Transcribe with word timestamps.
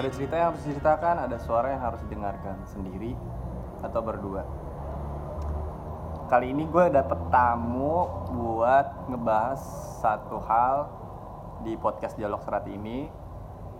ada 0.00 0.08
cerita 0.16 0.32
yang 0.32 0.56
harus 0.56 0.64
diceritakan 0.64 1.14
ada 1.28 1.36
suara 1.36 1.76
yang 1.76 1.84
harus 1.84 2.00
didengarkan 2.08 2.56
sendiri 2.72 3.12
atau 3.84 4.00
berdua. 4.00 4.48
Kali 6.32 6.56
ini 6.56 6.64
gue 6.64 6.88
dapet 6.88 7.20
tamu 7.28 8.08
buat 8.32 9.12
ngebahas 9.12 9.60
satu 10.00 10.40
hal 10.40 10.88
di 11.68 11.76
podcast 11.76 12.16
dialog 12.16 12.40
serat 12.40 12.64
ini 12.72 13.12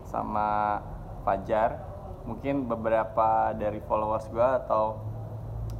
sama 0.05 0.81
Fajar. 1.25 1.89
Mungkin 2.29 2.69
beberapa 2.69 3.57
dari 3.57 3.81
followers 3.81 4.29
gue 4.29 4.45
atau 4.45 5.01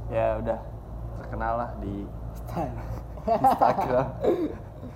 ya 0.09 0.41
udah 0.41 0.59
terkenal 1.21 1.53
lah 1.53 1.71
di 1.77 2.09
Instagram 3.45 4.07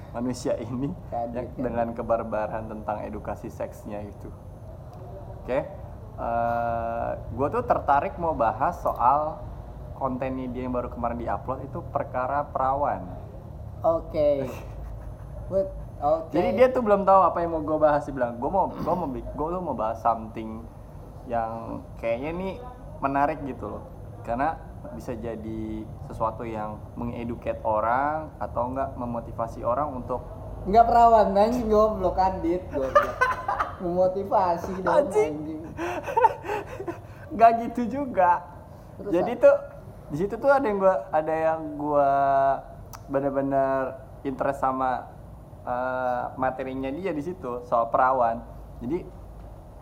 manusia 0.09 0.57
ini 0.57 0.89
ya, 1.13 1.43
dengan 1.53 1.93
kebarbaran 1.93 2.65
tentang 2.65 3.05
edukasi 3.05 3.53
seksnya 3.53 4.01
itu. 4.01 4.33
Oke, 5.45 5.61
gue 7.37 7.47
tuh 7.53 7.63
tertarik 7.69 8.17
mau 8.17 8.33
bahas 8.33 8.81
soal 8.81 9.45
kontennya 9.93 10.49
dia 10.49 10.65
yang 10.65 10.73
baru 10.73 10.89
kemarin 10.89 11.21
diupload 11.21 11.69
itu 11.69 11.85
perkara 11.93 12.49
perawan. 12.49 13.05
Oke. 13.85 14.49
But 15.45 15.69
oke. 16.01 16.33
Jadi 16.33 16.49
dia 16.57 16.73
tuh 16.73 16.81
belum 16.81 17.05
tahu 17.05 17.29
apa 17.29 17.45
yang 17.45 17.53
mau 17.53 17.61
gue 17.61 17.77
bahas. 17.77 18.09
Dia 18.09 18.17
bilang, 18.17 18.41
gue 18.41 18.49
mau, 18.49 18.73
gue 18.73 18.95
mau, 18.97 19.05
gue 19.13 19.47
tuh 19.53 19.61
mau 19.61 19.77
bahas 19.77 20.01
something 20.01 20.65
yang 21.29 21.85
kayaknya 22.01 22.31
nih 22.33 22.53
menarik 22.97 23.37
gitu 23.45 23.77
loh. 23.77 23.85
Karena 24.25 24.57
bisa 24.97 25.13
jadi 25.13 25.85
sesuatu 26.09 26.41
yang 26.41 26.81
mengeduket 26.97 27.61
orang 27.61 28.33
atau 28.41 28.73
enggak 28.73 28.97
memotivasi 28.97 29.61
orang 29.61 29.93
untuk 29.93 30.25
Enggak 30.65 30.89
perawan 30.89 31.37
anjing 31.37 31.69
goblok 31.69 32.17
adit 32.17 32.65
goblok. 32.73 33.34
Memotivasi 33.81 34.73
dong 34.81 34.95
Anjing. 35.07 35.33
anjing. 35.35 35.61
nggak 37.35 37.51
gitu 37.67 37.81
juga. 38.01 38.43
Terus 39.01 39.11
jadi 39.11 39.31
tuh 39.35 39.55
di 40.13 40.17
situ 40.21 40.35
tuh 40.37 40.51
ada 40.51 40.65
yang 40.65 40.79
gua 40.79 40.95
ada 41.11 41.33
yang 41.33 41.61
gua 41.75 42.11
bener-bener 43.11 43.99
interest 44.23 44.63
sama 44.63 45.09
eh, 45.67 46.23
materinya 46.39 46.89
dia 46.93 47.11
di 47.11 47.23
situ 47.23 47.65
soal 47.67 47.91
perawan. 47.91 48.39
Jadi 48.79 49.03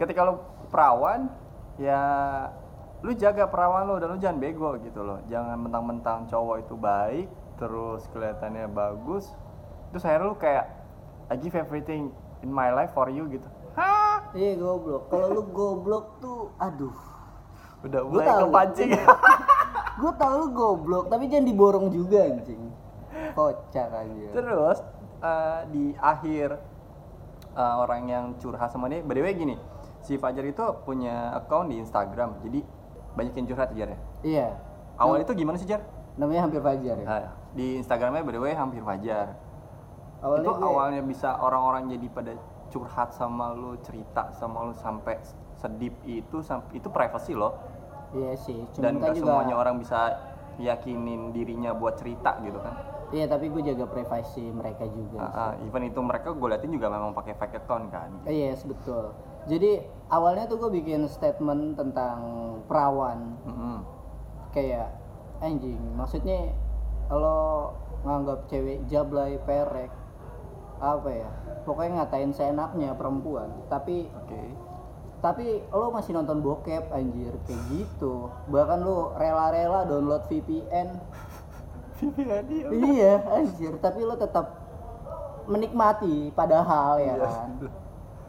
ketika 0.02 0.26
lu 0.26 0.42
perawan 0.74 1.30
ya 1.78 2.02
lu 3.04 3.12
jaga 3.14 3.46
perawan 3.52 3.86
lu 3.86 4.00
dan 4.00 4.16
lu 4.16 4.18
jangan 4.18 4.40
bego 4.42 4.74
gitu 4.82 5.06
loh. 5.06 5.22
Jangan 5.30 5.60
mentang-mentang 5.60 6.26
cowok 6.26 6.66
itu 6.66 6.76
baik 6.80 7.28
terus 7.62 8.10
kelihatannya 8.10 8.66
bagus 8.74 9.30
terus 9.94 10.04
akhirnya 10.10 10.28
lu 10.34 10.38
kayak 10.42 10.66
I 11.30 11.38
give 11.38 11.54
everything 11.54 12.10
in 12.42 12.50
my 12.50 12.74
life 12.74 12.92
for 12.98 13.08
you 13.08 13.30
gitu. 13.30 13.46
Iya 14.34 14.52
goblok. 14.58 15.04
Kalau 15.08 15.28
lu 15.30 15.44
goblok 15.54 16.06
tuh 16.18 16.50
aduh. 16.58 16.94
Udah 17.84 18.02
mulai 18.04 18.26
tahu. 18.26 18.42
kepancing. 18.50 18.90
Gue 19.94 20.12
tau 20.18 20.34
lu 20.42 20.48
goblok, 20.52 21.06
tapi 21.06 21.30
jangan 21.30 21.46
diborong 21.46 21.88
juga 21.94 22.26
anjing. 22.26 22.62
Kocak 23.38 23.88
aja. 23.94 24.28
Terus 24.34 24.78
eh, 25.22 25.60
di 25.70 25.86
akhir 25.94 26.58
eh, 27.54 27.76
orang 27.78 28.02
yang 28.10 28.26
curhat 28.42 28.74
sama 28.74 28.90
dia, 28.90 29.06
by 29.06 29.14
the 29.14 29.22
way 29.22 29.38
gini, 29.38 29.56
si 30.02 30.18
Fajar 30.18 30.42
itu 30.44 30.66
punya 30.82 31.30
account 31.38 31.70
di 31.70 31.78
Instagram, 31.78 32.42
jadi 32.42 32.66
banyak 33.14 33.34
yang 33.38 33.48
curhat 33.54 33.70
Jar 33.78 33.90
ya. 33.94 34.00
Iya. 34.26 34.48
Awal 34.98 35.22
itu 35.22 35.34
gimana 35.38 35.62
sih 35.62 35.70
Jar? 35.70 35.86
Namanya 36.18 36.50
hampir 36.50 36.62
Fajar 36.62 36.96
ya. 36.98 37.06
Nah, 37.06 37.30
di 37.54 37.78
Instagramnya 37.78 38.26
by 38.26 38.34
the 38.34 38.42
way 38.42 38.54
hampir 38.58 38.82
Fajar. 38.82 39.38
Awalnya 40.24 40.42
itu 40.42 40.52
gue- 40.56 40.66
awalnya 40.66 41.02
bisa 41.04 41.30
orang-orang 41.38 41.92
jadi 41.92 42.08
pada 42.10 42.34
curhat 42.74 43.14
sama 43.14 43.54
lu, 43.54 43.78
cerita 43.86 44.34
sama 44.34 44.66
lu 44.66 44.74
sampai 44.74 45.22
sedip 45.54 45.94
itu, 46.04 46.42
sampai 46.42 46.82
itu 46.82 46.90
privacy 46.90 47.38
loh. 47.38 47.54
Iya 48.12 48.34
sih. 48.36 48.66
Dan 48.82 48.98
Cuman 48.98 49.02
kan 49.02 49.06
gak 49.06 49.16
juga. 49.22 49.26
semuanya 49.30 49.56
orang 49.56 49.76
bisa 49.78 50.00
yakinin 50.58 51.30
dirinya 51.30 51.74
buat 51.74 51.98
cerita 51.98 52.42
gitu 52.42 52.58
kan. 52.58 52.74
Iya 53.14 53.30
tapi 53.30 53.54
gue 53.54 53.62
jaga 53.62 53.86
privasi 53.86 54.50
mereka 54.50 54.90
juga. 54.90 55.22
Ah, 55.22 55.38
ah, 55.38 55.52
even 55.62 55.86
itu 55.86 56.02
mereka 56.02 56.34
gue 56.34 56.48
liatin 56.50 56.74
juga 56.74 56.90
memang 56.90 57.14
pakai 57.14 57.38
fake 57.38 57.62
account 57.62 57.94
kan. 57.94 58.10
Eh, 58.26 58.50
Yes 58.50 58.66
betul. 58.66 59.14
Jadi 59.46 59.86
awalnya 60.10 60.50
tuh 60.50 60.58
gue 60.58 60.82
bikin 60.82 61.06
statement 61.06 61.78
tentang 61.78 62.18
perawan 62.66 63.38
Mm-mm. 63.46 63.86
kayak 64.50 64.98
anjing. 65.42 65.78
Maksudnya 65.94 66.58
kalau 67.06 67.74
nganggap 68.02 68.50
cewek 68.50 68.82
jablay 68.90 69.38
perek 69.38 69.94
apa 70.84 71.10
ya? 71.10 71.30
Pokoknya 71.64 72.04
ngatain 72.04 72.36
seenaknya 72.36 72.92
perempuan. 72.94 73.48
Tapi 73.72 74.12
Oke. 74.12 74.42
tapi 75.24 75.46
lo 75.72 75.88
masih 75.90 76.12
nonton 76.12 76.44
bokep 76.44 76.92
anjir 76.92 77.32
kayak 77.48 77.64
gitu. 77.72 78.28
Bahkan 78.52 78.80
lo 78.84 79.16
rela-rela 79.16 79.88
download 79.88 80.28
VPN. 80.28 81.00
VPN 82.04 82.44
iya. 82.52 82.68
iya 82.84 83.14
anjir. 83.32 83.80
Tapi 83.80 84.04
lo 84.04 84.20
tetap 84.20 84.60
menikmati 85.44 86.32
padahal 86.32 87.00
ya 87.00 87.16
Iya. 87.16 87.28
kan. 87.28 87.50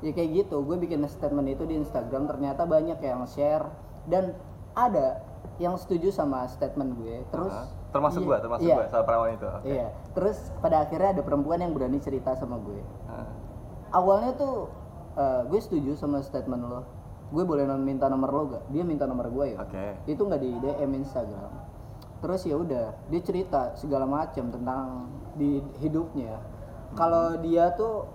ya 0.03 0.13
kayak 0.13 0.31
gitu 0.45 0.61
gue 0.61 0.77
bikin 0.77 1.01
statement 1.09 1.49
itu 1.49 1.65
di 1.65 1.81
Instagram 1.81 2.29
ternyata 2.29 2.69
banyak 2.69 2.99
yang 3.01 3.25
share 3.25 3.65
dan 4.05 4.37
ada 4.77 5.23
yang 5.63 5.79
setuju 5.79 6.11
sama 6.11 6.51
statement 6.51 6.99
gue 6.99 7.23
terus 7.31 7.55
Ah, 7.55 7.71
termasuk 7.95 8.27
iya, 8.27 8.29
gua, 8.29 8.37
termasuk 8.43 8.67
iya, 8.67 8.75
gua 8.75 8.87
soal 8.91 9.05
perawan 9.07 9.31
itu. 9.39 9.47
Oke. 9.47 9.67
iya. 9.71 9.87
Terus 10.11 10.37
pada 10.59 10.77
akhirnya 10.83 11.11
ada 11.15 11.23
perempuan 11.23 11.63
yang 11.63 11.71
berani 11.71 12.03
cerita 12.03 12.35
sama 12.35 12.59
gue. 12.59 12.83
Ah, 13.07 13.31
awalnya 13.95 14.35
tuh 14.35 14.67
eh, 15.15 15.43
gue 15.47 15.61
setuju 15.63 15.95
sama 15.95 16.19
statement 16.27 16.63
lo. 16.67 16.83
Gue 17.31 17.47
boleh 17.47 17.67
minta 17.79 18.11
nomor 18.11 18.31
lo 18.35 18.43
gak 18.51 18.65
dia 18.75 18.83
minta 18.83 19.07
nomor 19.07 19.31
gue 19.31 19.55
ya? 19.55 19.59
Oke. 19.63 20.11
itu 20.11 20.23
nggak 20.27 20.43
di 20.43 20.51
DM 20.59 20.91
Instagram. 21.07 21.51
Terus 22.19 22.41
ya 22.43 22.57
udah 22.59 22.87
dia 23.11 23.21
cerita 23.23 23.79
segala 23.79 24.11
macam 24.11 24.51
tentang 24.51 25.07
di 25.39 25.63
hidupnya. 25.79 26.43
Kalau 26.99 27.39
dia 27.43 27.75
tuh 27.75 28.07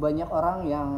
banyak 0.00 0.28
orang 0.28 0.64
yang 0.68 0.88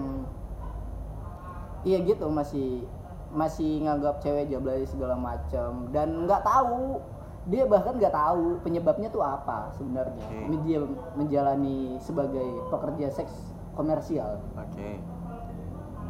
iya 1.84 2.00
gitu 2.00 2.26
masih 2.30 2.86
masih 3.34 3.82
nganggap 3.82 4.22
cewek 4.22 4.48
jablay 4.48 4.86
segala 4.86 5.18
macam 5.18 5.90
dan 5.90 6.24
nggak 6.24 6.42
tahu. 6.46 7.02
Dia 7.44 7.68
bahkan 7.68 8.00
nggak 8.00 8.14
tahu 8.14 8.56
penyebabnya 8.64 9.12
tuh 9.12 9.20
apa 9.20 9.68
sebenarnya. 9.76 10.24
Oke. 10.48 10.56
dia 10.64 10.80
menjalani 11.12 12.00
sebagai 12.00 12.48
pekerja 12.72 13.12
seks 13.12 13.34
komersial. 13.76 14.40
Oke. 14.56 15.02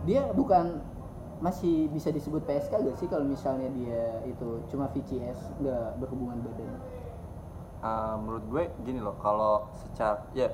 dia 0.05 0.29
bukan 0.37 0.85
masih 1.41 1.89
bisa 1.89 2.13
disebut 2.13 2.45
PSK 2.45 2.77
gak 2.77 2.97
sih 3.01 3.09
kalau 3.09 3.25
misalnya 3.25 3.73
dia 3.73 4.21
itu 4.29 4.61
cuma 4.69 4.85
VCS 4.93 5.61
nggak 5.65 5.97
berhubungan 5.97 6.45
badan 6.45 6.77
Ah, 7.85 8.17
menurut 8.17 8.45
gue 8.49 8.65
gini 8.89 8.97
loh, 8.97 9.13
kalau 9.21 9.69
secara 9.77 10.25
ya 10.33 10.49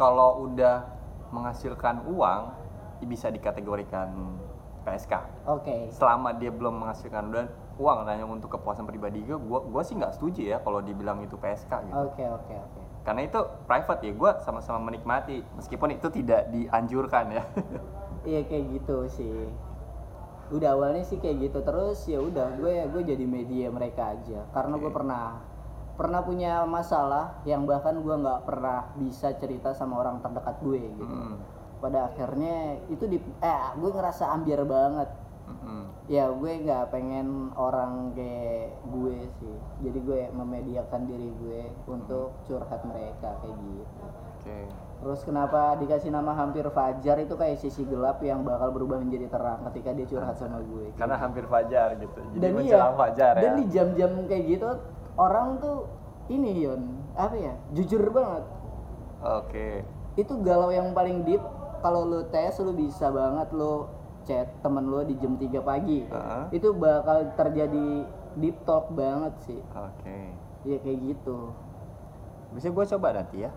kalau 0.00 0.48
udah 0.48 0.88
menghasilkan 1.28 2.08
uang 2.08 2.56
bisa 3.04 3.28
dikategorikan 3.28 4.08
PSK. 4.84 5.12
oke 5.48 5.76
Selama 5.90 6.36
dia 6.36 6.52
belum 6.52 6.84
menghasilkan 6.84 7.32
dan 7.32 7.46
uang 7.74 8.06
hanya 8.06 8.22
untuk 8.22 8.54
kepuasan 8.54 8.86
pribadi 8.86 9.24
gue, 9.24 9.34
gua, 9.34 9.64
gua 9.64 9.82
sih 9.82 9.98
nggak 9.98 10.14
setuju 10.14 10.46
ya 10.46 10.56
kalau 10.62 10.78
dibilang 10.78 11.18
itu 11.20 11.34
PSK 11.34 11.72
gitu. 11.90 11.94
oke 11.96 12.24
oke 12.38 12.54
oke 12.54 12.80
Karena 13.04 13.20
itu 13.20 13.36
private 13.68 14.00
ya, 14.00 14.12
gue 14.16 14.30
sama-sama 14.40 14.80
menikmati 14.80 15.44
meskipun 15.56 15.92
itu 15.92 16.08
tidak 16.08 16.48
dianjurkan 16.48 17.24
ya. 17.34 17.42
iya 18.30 18.40
kayak 18.44 18.64
gitu 18.72 19.04
sih 19.10 19.48
udah 20.48 20.76
awalnya 20.76 21.02
sih 21.02 21.16
kayak 21.18 21.50
gitu 21.50 21.58
terus 21.64 22.04
ya 22.04 22.20
udah 22.20 22.52
gue 22.56 22.84
gue 22.88 23.02
jadi 23.04 23.24
media 23.24 23.72
mereka 23.72 24.12
aja 24.12 24.44
karena 24.52 24.76
gue 24.76 24.88
Oke. 24.88 24.96
pernah 25.00 25.24
pernah 25.94 26.20
punya 26.20 26.66
masalah 26.66 27.38
yang 27.46 27.64
bahkan 27.64 27.96
gue 27.96 28.14
nggak 28.14 28.44
pernah 28.44 28.92
bisa 28.98 29.30
cerita 29.38 29.72
sama 29.72 30.00
orang 30.00 30.18
terdekat 30.20 30.56
gue 30.60 30.80
gitu 30.90 31.04
Mm, 31.06 31.34
pada 31.80 32.10
akhirnya 32.12 32.78
itu 32.92 33.04
di 33.06 33.18
eh 33.42 33.64
gue 33.78 33.90
ngerasa 33.90 34.30
ambiar 34.34 34.62
banget 34.66 35.08
mm, 35.48 35.58
mm. 35.62 35.84
ya 36.08 36.30
gue 36.30 36.52
nggak 36.64 36.84
pengen 36.92 37.52
orang 37.56 38.12
kayak 38.12 38.76
gue 38.88 39.16
sih 39.40 39.56
jadi 39.84 39.98
gue 40.00 40.20
memediakan 40.32 41.00
diri 41.08 41.28
gue 41.40 41.62
untuk 41.88 42.36
curhat 42.44 42.82
mereka 42.84 43.36
kayak 43.42 43.56
gitu 43.56 44.04
Oke. 44.44 44.58
terus 45.00 45.20
kenapa 45.24 45.76
dikasih 45.80 46.12
nama 46.12 46.36
hampir 46.36 46.68
fajar 46.68 47.16
itu 47.20 47.34
kayak 47.36 47.56
sisi 47.60 47.84
gelap 47.88 48.20
yang 48.20 48.44
bakal 48.44 48.72
berubah 48.72 49.00
menjadi 49.00 49.32
terang 49.32 49.64
ketika 49.72 49.96
dia 49.96 50.06
curhat 50.08 50.36
sama 50.36 50.60
gue 50.60 50.92
Karena 51.00 51.16
hampir 51.16 51.48
fajar 51.48 51.96
gitu. 51.96 52.20
Jadi 52.36 52.40
dan 52.40 52.52
iya 52.60 52.92
fajar 52.92 53.32
dan 53.40 53.52
ya. 53.52 53.58
di 53.60 53.64
jam-jam 53.72 54.10
kayak 54.28 54.44
gitu 54.48 54.68
orang 55.16 55.60
tuh 55.60 55.88
ini 56.28 56.64
Yon 56.64 56.82
apa 57.14 57.36
ya 57.36 57.54
jujur 57.76 58.10
banget 58.10 58.44
Oke. 59.24 59.68
itu 60.20 60.32
galau 60.44 60.68
yang 60.68 60.92
paling 60.92 61.24
deep 61.24 61.40
kalau 61.84 62.08
lu 62.08 62.24
tes 62.32 62.56
lu 62.64 62.72
bisa 62.72 63.12
banget 63.12 63.52
lu 63.52 63.84
chat 64.24 64.48
temen 64.64 64.88
lu 64.88 65.04
di 65.04 65.20
jam 65.20 65.36
3 65.36 65.60
pagi. 65.60 66.08
Heeh. 66.08 66.44
itu 66.56 66.72
bakal 66.72 67.28
terjadi 67.36 68.08
deep 68.40 68.56
talk 68.64 68.88
banget 68.96 69.36
sih. 69.44 69.60
Oke. 69.76 70.32
ya 70.64 70.80
kayak 70.80 70.98
gitu. 71.12 71.52
Bisa 72.56 72.72
gue 72.72 72.84
coba 72.96 73.20
nanti 73.20 73.44
ya. 73.44 73.52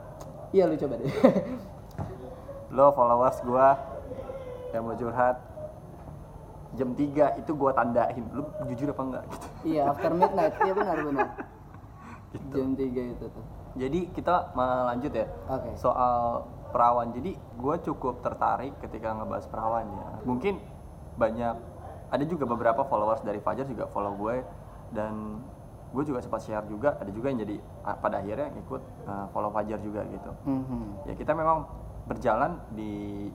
iya 0.52 0.68
lu 0.68 0.76
coba 0.76 1.00
deh. 1.00 1.08
Lo 2.76 2.92
followers 2.92 3.40
gue 3.48 3.68
yang 4.76 4.84
mau 4.84 4.96
curhat 5.00 5.40
jam 6.76 6.92
3 6.92 7.40
itu 7.40 7.52
gua 7.56 7.72
tandain. 7.72 8.24
Lu 8.36 8.44
jujur 8.68 8.92
apa 8.92 9.04
enggak? 9.08 9.24
Gitu. 9.32 9.48
Iya 9.72 9.82
after 9.88 10.12
midnight. 10.12 10.54
Iya 10.68 10.74
benar 10.76 10.98
benar. 11.00 11.30
Gitu. 12.28 12.60
jam 12.60 12.76
3 12.76 13.16
itu 13.16 13.26
tuh. 13.32 13.46
Jadi 13.80 14.00
kita 14.12 14.52
lanjut 14.84 15.16
ya. 15.16 15.32
Oke. 15.48 15.72
Soal 15.80 16.44
perawan. 16.70 17.12
Jadi 17.16 17.36
gue 17.36 17.76
cukup 17.88 18.22
tertarik 18.22 18.76
ketika 18.84 19.14
ngebahas 19.16 19.46
perawan 19.48 19.86
ya. 19.88 20.08
Mungkin 20.28 20.60
banyak 21.18 21.56
ada 22.08 22.24
juga 22.24 22.48
beberapa 22.48 22.88
followers 22.88 23.24
dari 23.26 23.44
Fajar 23.44 23.68
juga 23.68 23.90
follow 23.92 24.16
gue 24.16 24.46
dan 24.96 25.44
gue 25.92 26.04
juga 26.04 26.20
sempat 26.20 26.44
share 26.44 26.68
juga 26.68 27.00
ada 27.00 27.12
juga 27.12 27.32
yang 27.32 27.40
jadi 27.44 27.56
pada 28.00 28.20
akhirnya 28.20 28.52
ikut 28.60 28.82
uh, 29.08 29.26
follow 29.32 29.52
Fajar 29.52 29.80
juga 29.80 30.04
gitu. 30.08 30.32
Mhm. 30.48 31.08
ya 31.08 31.14
kita 31.16 31.32
memang 31.36 31.68
berjalan 32.08 32.60
di 32.72 33.28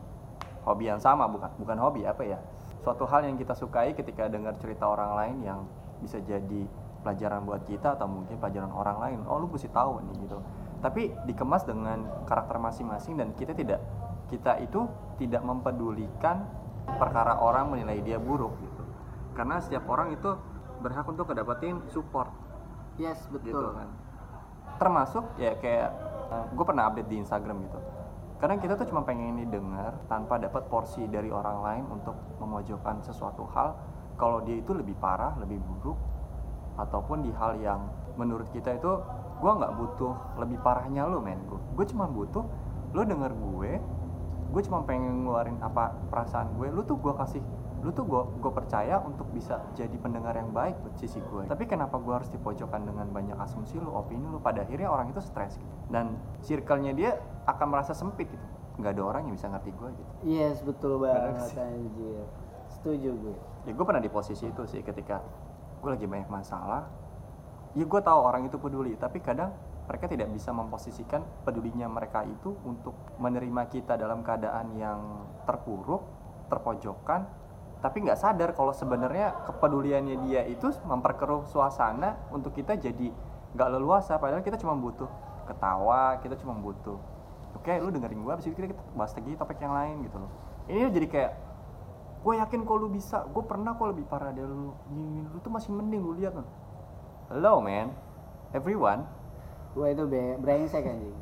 hobi 0.65 0.89
yang 0.89 1.01
sama 1.03 1.29
bukan 1.29 1.51
bukan 1.61 1.77
hobi 1.81 2.09
apa 2.09 2.23
ya? 2.25 2.39
Suatu 2.83 3.07
hal 3.07 3.29
yang 3.29 3.37
kita 3.37 3.55
sukai 3.55 3.95
ketika 3.95 4.27
dengar 4.27 4.57
cerita 4.59 4.89
orang 4.89 5.13
lain 5.15 5.37
yang 5.45 5.61
bisa 6.03 6.19
jadi 6.25 6.67
pelajaran 7.03 7.47
buat 7.47 7.63
kita 7.67 7.99
atau 7.99 8.07
mungkin 8.07 8.39
pelajaran 8.39 8.71
orang 8.73 8.99
lain. 9.03 9.19
Oh 9.27 9.39
lu 9.43 9.51
mesti 9.51 9.69
tahu 9.71 10.01
nih 10.07 10.17
gitu 10.27 10.39
tapi 10.83 11.15
dikemas 11.31 11.63
dengan 11.63 12.27
karakter 12.27 12.59
masing-masing 12.59 13.15
dan 13.15 13.31
kita 13.39 13.55
tidak 13.55 13.79
kita 14.29 14.59
itu 14.59 14.91
tidak 15.23 15.47
mempedulikan 15.47 16.43
perkara 16.99 17.39
orang 17.39 17.71
menilai 17.71 18.03
dia 18.03 18.19
buruk 18.19 18.59
gitu. 18.59 18.83
Karena 19.39 19.63
setiap 19.63 19.87
orang 19.87 20.13
itu 20.13 20.35
berhak 20.83 21.07
untuk 21.07 21.31
kedapatin 21.31 21.79
support. 21.95 22.29
Yes 22.99 23.23
gitu 23.31 23.55
betul 23.55 23.79
kan. 23.79 23.89
Termasuk 24.83 25.25
ya 25.39 25.55
kayak 25.63 25.91
gue 26.51 26.65
pernah 26.67 26.91
update 26.91 27.09
di 27.09 27.17
Instagram 27.23 27.63
gitu. 27.71 27.79
Kadang 28.43 28.59
kita 28.59 28.75
tuh 28.75 28.91
cuma 28.91 29.07
pengen 29.07 29.39
didengar 29.39 29.95
tanpa 30.11 30.35
dapat 30.43 30.67
porsi 30.67 31.07
dari 31.07 31.31
orang 31.31 31.59
lain 31.63 31.85
untuk 31.95 32.19
memojokkan 32.43 33.07
sesuatu 33.07 33.47
hal. 33.55 33.79
Kalau 34.19 34.43
dia 34.43 34.59
itu 34.59 34.75
lebih 34.75 34.99
parah 34.99 35.39
lebih 35.39 35.63
buruk 35.63 35.97
ataupun 36.75 37.23
di 37.23 37.31
hal 37.37 37.55
yang 37.63 37.87
menurut 38.19 38.49
kita 38.51 38.75
itu 38.75 38.93
gue 39.43 39.51
nggak 39.51 39.73
butuh 39.75 40.15
lebih 40.39 40.63
parahnya 40.63 41.03
lo 41.11 41.19
men. 41.19 41.43
Gue 41.51 41.85
cuma 41.91 42.07
butuh 42.07 42.47
lo 42.95 43.03
denger 43.03 43.35
gue 43.35 43.73
gue 44.53 44.63
cuma 44.69 44.85
pengen 44.85 45.25
ngeluarin 45.25 45.57
apa 45.65 45.97
perasaan 46.13 46.61
gue 46.61 46.69
lu 46.69 46.85
tuh 46.85 47.01
gue 47.01 47.09
kasih 47.17 47.41
lu 47.83 47.91
tuh 47.91 48.05
gue 48.07 48.23
gue 48.39 48.53
percaya 48.53 49.01
untuk 49.03 49.27
bisa 49.33 49.59
jadi 49.75 49.97
pendengar 49.99 50.39
yang 50.39 50.55
baik 50.55 50.79
buat 50.87 50.95
sisi 51.03 51.19
gue. 51.19 51.51
Tapi 51.51 51.67
kenapa 51.67 51.99
gue 51.99 52.15
harus 52.15 52.31
dipojokkan 52.31 52.87
dengan 52.87 53.11
banyak 53.11 53.35
asumsi 53.43 53.83
lu 53.83 53.91
opini 53.91 54.23
lu 54.23 54.39
pada 54.39 54.63
akhirnya 54.63 54.87
orang 54.87 55.11
itu 55.11 55.19
stres 55.19 55.59
gitu. 55.59 55.75
Dan 55.91 56.15
circle-nya 56.47 56.95
dia 56.95 57.19
akan 57.51 57.67
merasa 57.75 57.91
sempit 57.91 58.31
gitu. 58.31 58.47
Nggak 58.79 58.95
ada 58.95 59.03
orang 59.03 59.23
yang 59.27 59.35
bisa 59.35 59.51
ngerti 59.51 59.75
gue 59.75 59.89
gitu. 59.99 60.13
Yes 60.23 60.63
betul 60.63 61.03
banget 61.03 61.59
anjir. 61.59 62.23
Setuju 62.71 63.11
gue. 63.19 63.37
Ya 63.67 63.73
gue 63.75 63.85
pernah 63.89 63.99
di 64.05 64.11
posisi 64.15 64.47
itu 64.47 64.63
sih 64.71 64.87
ketika 64.87 65.19
gue 65.83 65.91
lagi 65.91 66.07
banyak 66.07 66.31
masalah 66.31 66.87
ya 67.73 67.85
gue 67.89 68.01
tahu 68.05 68.21
orang 68.21 68.49
itu 68.49 68.61
peduli 68.61 68.93
tapi 69.01 69.25
kadang 69.25 69.53
mereka 69.89 70.07
tidak 70.09 70.29
bisa 70.31 70.53
memposisikan 70.53 71.25
pedulinya 71.43 71.89
mereka 71.89 72.23
itu 72.25 72.55
untuk 72.65 72.95
menerima 73.19 73.69
kita 73.73 73.97
dalam 73.97 74.21
keadaan 74.21 74.77
yang 74.77 75.01
terpuruk 75.49 76.05
terpojokkan 76.53 77.25
tapi 77.83 78.07
nggak 78.07 78.21
sadar 78.21 78.55
kalau 78.55 78.71
sebenarnya 78.71 79.35
kepeduliannya 79.51 80.17
dia 80.31 80.47
itu 80.47 80.71
memperkeruh 80.87 81.51
suasana 81.51 82.15
untuk 82.31 82.55
kita 82.55 82.79
jadi 82.79 83.11
nggak 83.59 83.69
leluasa. 83.75 84.23
Padahal 84.23 84.47
kita 84.47 84.55
cuma 84.55 84.79
butuh 84.79 85.11
ketawa 85.51 86.23
kita 86.23 86.39
cuma 86.39 86.55
butuh 86.55 86.95
oke 87.59 87.73
lu 87.83 87.91
dengerin 87.91 88.23
gue 88.23 88.33
abis 88.33 88.47
itu 88.47 88.55
kita 88.55 88.79
bahas 88.95 89.11
lagi 89.19 89.35
topik 89.35 89.59
yang 89.59 89.75
lain 89.75 90.07
gitu 90.07 90.15
loh. 90.23 90.31
Ini 90.71 90.95
jadi 90.95 91.07
kayak 91.11 91.33
gue 92.23 92.35
yakin 92.39 92.61
kok 92.63 92.77
lu 92.79 92.87
bisa 92.87 93.27
gue 93.27 93.43
pernah 93.43 93.75
kok 93.75 93.91
lebih 93.91 94.07
parah 94.07 94.31
dari 94.31 94.47
lu. 94.47 94.71
Gini, 94.87 95.27
lu 95.27 95.43
tuh 95.43 95.51
masih 95.51 95.75
mending 95.75 96.07
lu 96.07 96.15
lihat 96.15 96.39
loh 96.39 96.47
hello 97.33 97.65
man. 97.65 97.89
Everyone. 98.53 99.09
Gue 99.73 99.97
itu 99.97 100.05
be 100.05 100.37
brengsek 100.37 100.85
anjing. 100.85 101.17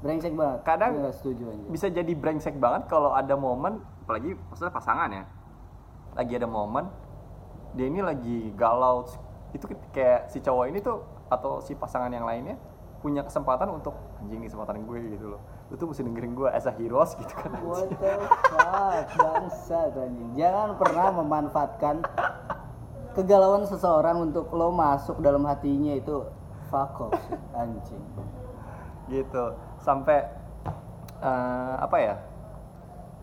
Brengsek 0.00 0.32
banget. 0.32 0.64
Kadang- 0.64 0.96
setuju 1.12 1.52
anjing. 1.52 1.68
bisa 1.68 1.92
jadi 1.92 2.08
brengsek 2.16 2.56
banget 2.56 2.88
kalau 2.88 3.12
ada 3.12 3.36
momen 3.36 3.84
apalagi 4.08 4.32
maksudnya 4.48 4.72
pasangan 4.72 5.12
ya. 5.12 5.24
Lagi 6.16 6.32
ada 6.40 6.48
momen 6.48 6.88
dia 7.76 7.92
ini 7.92 8.00
lagi 8.00 8.48
galau. 8.56 9.04
Itu 9.52 9.68
kayak 9.92 10.32
si 10.32 10.40
cowok 10.40 10.72
ini 10.72 10.80
tuh 10.80 11.04
atau 11.28 11.60
si 11.60 11.76
pasangan 11.76 12.08
yang 12.08 12.24
lainnya 12.24 12.56
punya 13.04 13.20
kesempatan 13.20 13.68
untuk 13.68 13.92
anjing 14.16 14.40
nih 14.40 14.48
kesempatan 14.48 14.88
gue 14.88 15.20
gitu 15.20 15.36
loh. 15.36 15.40
Lu 15.68 15.76
tuh 15.76 15.92
mesti 15.92 16.00
dengerin 16.00 16.32
gue 16.32 16.48
as 16.48 16.64
a 16.64 16.72
heroes 16.72 17.12
gitu 17.12 17.36
kan 17.36 17.52
What 17.60 17.92
the 18.00 18.24
fuck, 18.56 19.04
bangsat 19.20 19.92
anjing. 20.00 20.32
Jangan 20.32 20.80
pernah 20.80 21.12
memanfaatkan 21.12 22.00
kegalauan 23.16 23.64
seseorang 23.64 24.28
untuk 24.28 24.52
lo 24.52 24.68
masuk 24.68 25.24
dalam 25.24 25.48
hatinya 25.48 25.96
itu 25.96 26.28
fuck 26.68 27.08
off 27.08 27.16
anjing. 27.56 28.04
gitu. 29.08 29.56
Sampai 29.80 30.28
eh, 31.24 31.74
apa 31.80 31.96
ya? 31.96 32.14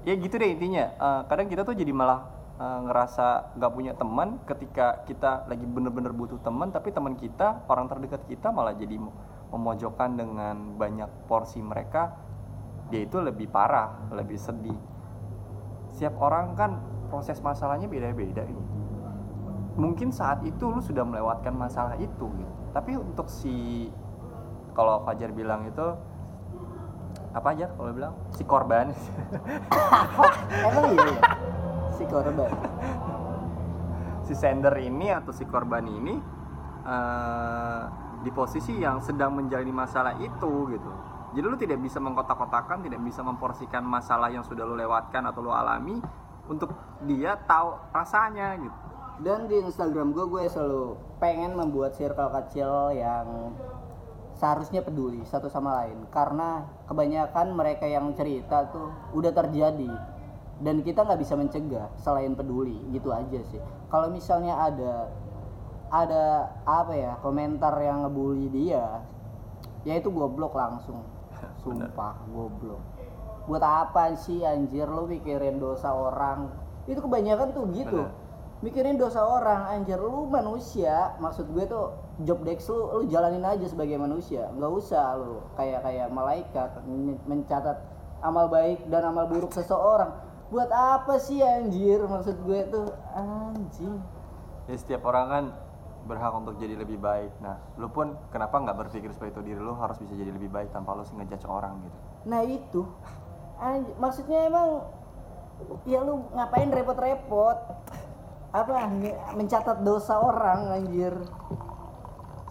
Ya 0.03 0.13
gitu 0.17 0.33
deh 0.41 0.49
intinya. 0.49 0.89
Eh, 0.89 1.21
kadang 1.29 1.45
kita 1.45 1.61
tuh 1.61 1.77
jadi 1.77 1.93
malah 1.93 2.25
eh, 2.57 2.79
ngerasa 2.89 3.53
nggak 3.53 3.71
punya 3.71 3.93
teman 3.93 4.41
ketika 4.49 5.05
kita 5.05 5.45
lagi 5.45 5.69
bener-bener 5.69 6.09
butuh 6.09 6.41
teman 6.41 6.73
tapi 6.73 6.89
teman 6.89 7.13
kita 7.13 7.61
orang 7.69 7.85
terdekat 7.85 8.25
kita 8.25 8.49
malah 8.49 8.73
jadi 8.73 8.97
mem- 8.97 9.13
memojokkan 9.53 10.17
dengan 10.17 10.73
banyak 10.81 11.29
porsi 11.29 11.61
mereka. 11.61 12.17
Dia 12.89 13.05
itu 13.05 13.21
lebih 13.21 13.45
parah 13.53 14.09
lebih 14.09 14.41
sedih. 14.41 14.75
Setiap 15.93 16.17
orang 16.17 16.57
kan 16.57 16.81
proses 17.13 17.37
masalahnya 17.45 17.85
beda-beda 17.85 18.41
ini 18.41 18.82
mungkin 19.73 20.13
saat 20.13 20.45
itu 20.45 20.69
lu 20.69 20.81
sudah 20.81 21.01
melewatkan 21.01 21.53
masalah 21.53 21.97
itu 21.97 22.29
gitu. 22.29 22.53
Tapi 22.73 22.97
untuk 22.97 23.29
si 23.29 23.89
kalau 24.73 25.01
Fajar 25.05 25.33
bilang 25.33 25.65
itu 25.65 25.87
apa 27.33 27.47
aja 27.53 27.65
kalau 27.73 27.89
bilang? 27.93 28.13
Si 28.33 28.45
korban. 28.45 28.93
Emang 30.69 30.93
iya? 30.93 31.05
Ya? 31.09 31.21
Si 31.93 32.03
korban. 32.05 32.51
si 34.29 34.33
sender 34.37 34.77
ini 34.77 35.09
atau 35.09 35.33
si 35.33 35.43
korban 35.49 35.83
ini 35.83 36.15
eh, 36.85 37.81
di 38.23 38.31
posisi 38.31 38.77
yang 38.77 39.01
sedang 39.01 39.33
menjalani 39.33 39.73
masalah 39.73 40.13
itu 40.21 40.69
gitu. 40.69 40.91
Jadi 41.33 41.45
lu 41.49 41.57
tidak 41.57 41.81
bisa 41.81 41.97
mengkotak-kotakan 41.97 42.85
tidak 42.85 43.01
bisa 43.01 43.25
memporsikan 43.25 43.81
masalah 43.81 44.29
yang 44.29 44.45
sudah 44.45 44.69
lu 44.69 44.77
lewatkan 44.77 45.25
atau 45.25 45.41
lu 45.41 45.49
alami 45.49 45.97
untuk 46.45 46.69
dia 47.09 47.33
tahu 47.49 47.73
rasanya 47.89 48.53
gitu 48.61 48.82
Dan 49.21 49.45
di 49.45 49.61
Instagram 49.61 50.09
gue, 50.17 50.25
gue 50.25 50.43
selalu 50.49 50.97
pengen 51.21 51.53
membuat 51.53 51.93
circle 51.93 52.33
kecil 52.41 52.97
yang 52.97 53.53
seharusnya 54.33 54.81
peduli 54.81 55.21
satu 55.29 55.45
sama 55.53 55.85
lain. 55.85 56.09
Karena 56.09 56.65
kebanyakan 56.89 57.53
mereka 57.53 57.85
yang 57.85 58.09
cerita 58.17 58.65
tuh 58.73 58.89
udah 59.13 59.29
terjadi. 59.29 59.93
Dan 60.57 60.81
kita 60.81 61.05
nggak 61.05 61.21
bisa 61.21 61.37
mencegah 61.37 61.93
selain 62.01 62.33
peduli, 62.33 62.77
gitu 62.89 63.13
aja 63.13 63.41
sih. 63.51 63.61
Kalau 63.89 64.09
misalnya 64.09 64.57
ada 64.57 65.11
ada 65.93 66.49
apa 66.65 66.93
ya 66.97 67.13
komentar 67.21 67.77
yang 67.77 68.05
ngebully 68.07 68.49
dia, 68.49 69.05
ya 69.85 69.93
itu 69.93 70.09
goblok 70.09 70.57
langsung. 70.57 71.05
Sumpah 71.61 72.17
goblok. 72.33 72.81
Buat 73.45 73.61
apa 73.61 74.15
sih 74.15 74.41
anjir 74.41 74.87
lu 74.87 75.05
mikirin 75.05 75.59
dosa 75.59 75.91
orang? 75.91 76.47
Itu 76.87 77.03
kebanyakan 77.03 77.51
tuh 77.51 77.67
gitu 77.75 78.07
Bener. 78.07 78.22
Mikirin 78.63 78.95
dosa 78.95 79.19
orang. 79.19 79.67
Anjir 79.67 79.99
lu 79.99 80.25
manusia 80.31 81.13
maksud 81.19 81.51
gue 81.51 81.67
tuh 81.67 81.91
job 82.23 82.39
desk 82.47 82.71
lu 82.71 83.03
lu 83.03 83.03
jalanin 83.11 83.43
aja 83.43 83.67
sebagai 83.67 83.99
manusia. 83.99 84.47
Nggak 84.55 84.71
usah 84.71 85.19
lu 85.19 85.43
kayak 85.59 85.83
kayak 85.83 86.07
malaikat 86.09 86.71
men- 86.87 87.19
mencatat 87.27 87.83
amal 88.23 88.47
baik 88.47 88.87
dan 88.87 89.03
amal 89.03 89.27
buruk 89.27 89.51
seseorang. 89.51 90.15
Buat 90.47 90.71
apa 90.71 91.19
sih 91.19 91.43
anjir? 91.43 91.99
Maksud 92.07 92.39
gue 92.47 92.59
tuh 92.71 92.87
anjing. 93.11 93.99
Ya 94.71 94.75
setiap 94.79 95.03
orang 95.11 95.25
kan 95.27 95.45
berhak 96.07 96.31
untuk 96.31 96.55
jadi 96.55 96.79
lebih 96.79 97.03
baik. 97.03 97.35
Nah 97.43 97.59
lu 97.75 97.91
pun 97.91 98.15
kenapa 98.31 98.63
nggak 98.63 98.79
berpikir 98.79 99.11
seperti 99.11 99.35
itu 99.35 99.41
diri 99.51 99.59
lu 99.59 99.75
harus 99.75 99.99
bisa 99.99 100.15
jadi 100.15 100.31
lebih 100.31 100.47
baik 100.47 100.71
tanpa 100.71 100.95
lu 100.95 101.03
ngejudge 101.03 101.47
orang 101.51 101.83
gitu? 101.83 101.97
Nah 102.31 102.41
itu. 102.47 102.81
Anj- 103.59 103.95
maksudnya 103.99 104.47
emang 104.47 104.87
ya 105.87 106.03
lu 106.03 106.27
ngapain 106.35 106.67
repot-repot 106.71 107.57
apa? 108.53 108.85
Mencatat 109.33 109.81
dosa 109.81 110.21
orang 110.21 110.77
anjir. 110.77 111.17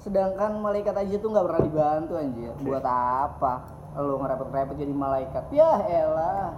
Sedangkan 0.03 0.59
malaikat 0.59 0.99
aja 0.99 1.15
tuh 1.23 1.31
nggak 1.31 1.47
pernah 1.47 1.63
dibantu 1.63 2.13
anjir. 2.19 2.53
Buat 2.67 2.85
apa? 2.91 3.53
Lu 4.03 4.19
ngerepot-repot 4.19 4.75
jadi 4.75 4.91
malaikat. 4.91 5.45
Ya 5.55 5.79
elah. 5.87 6.51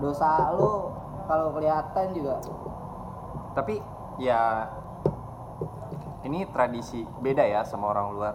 Dosa 0.00 0.56
lu 0.56 0.88
kalau 1.28 1.52
kelihatan 1.52 2.16
juga. 2.16 2.40
Tapi 3.52 3.76
ya 4.16 4.72
ini 6.24 6.48
tradisi 6.48 7.04
beda 7.20 7.44
ya 7.44 7.60
sama 7.68 7.92
orang 7.92 8.06
luar. 8.16 8.34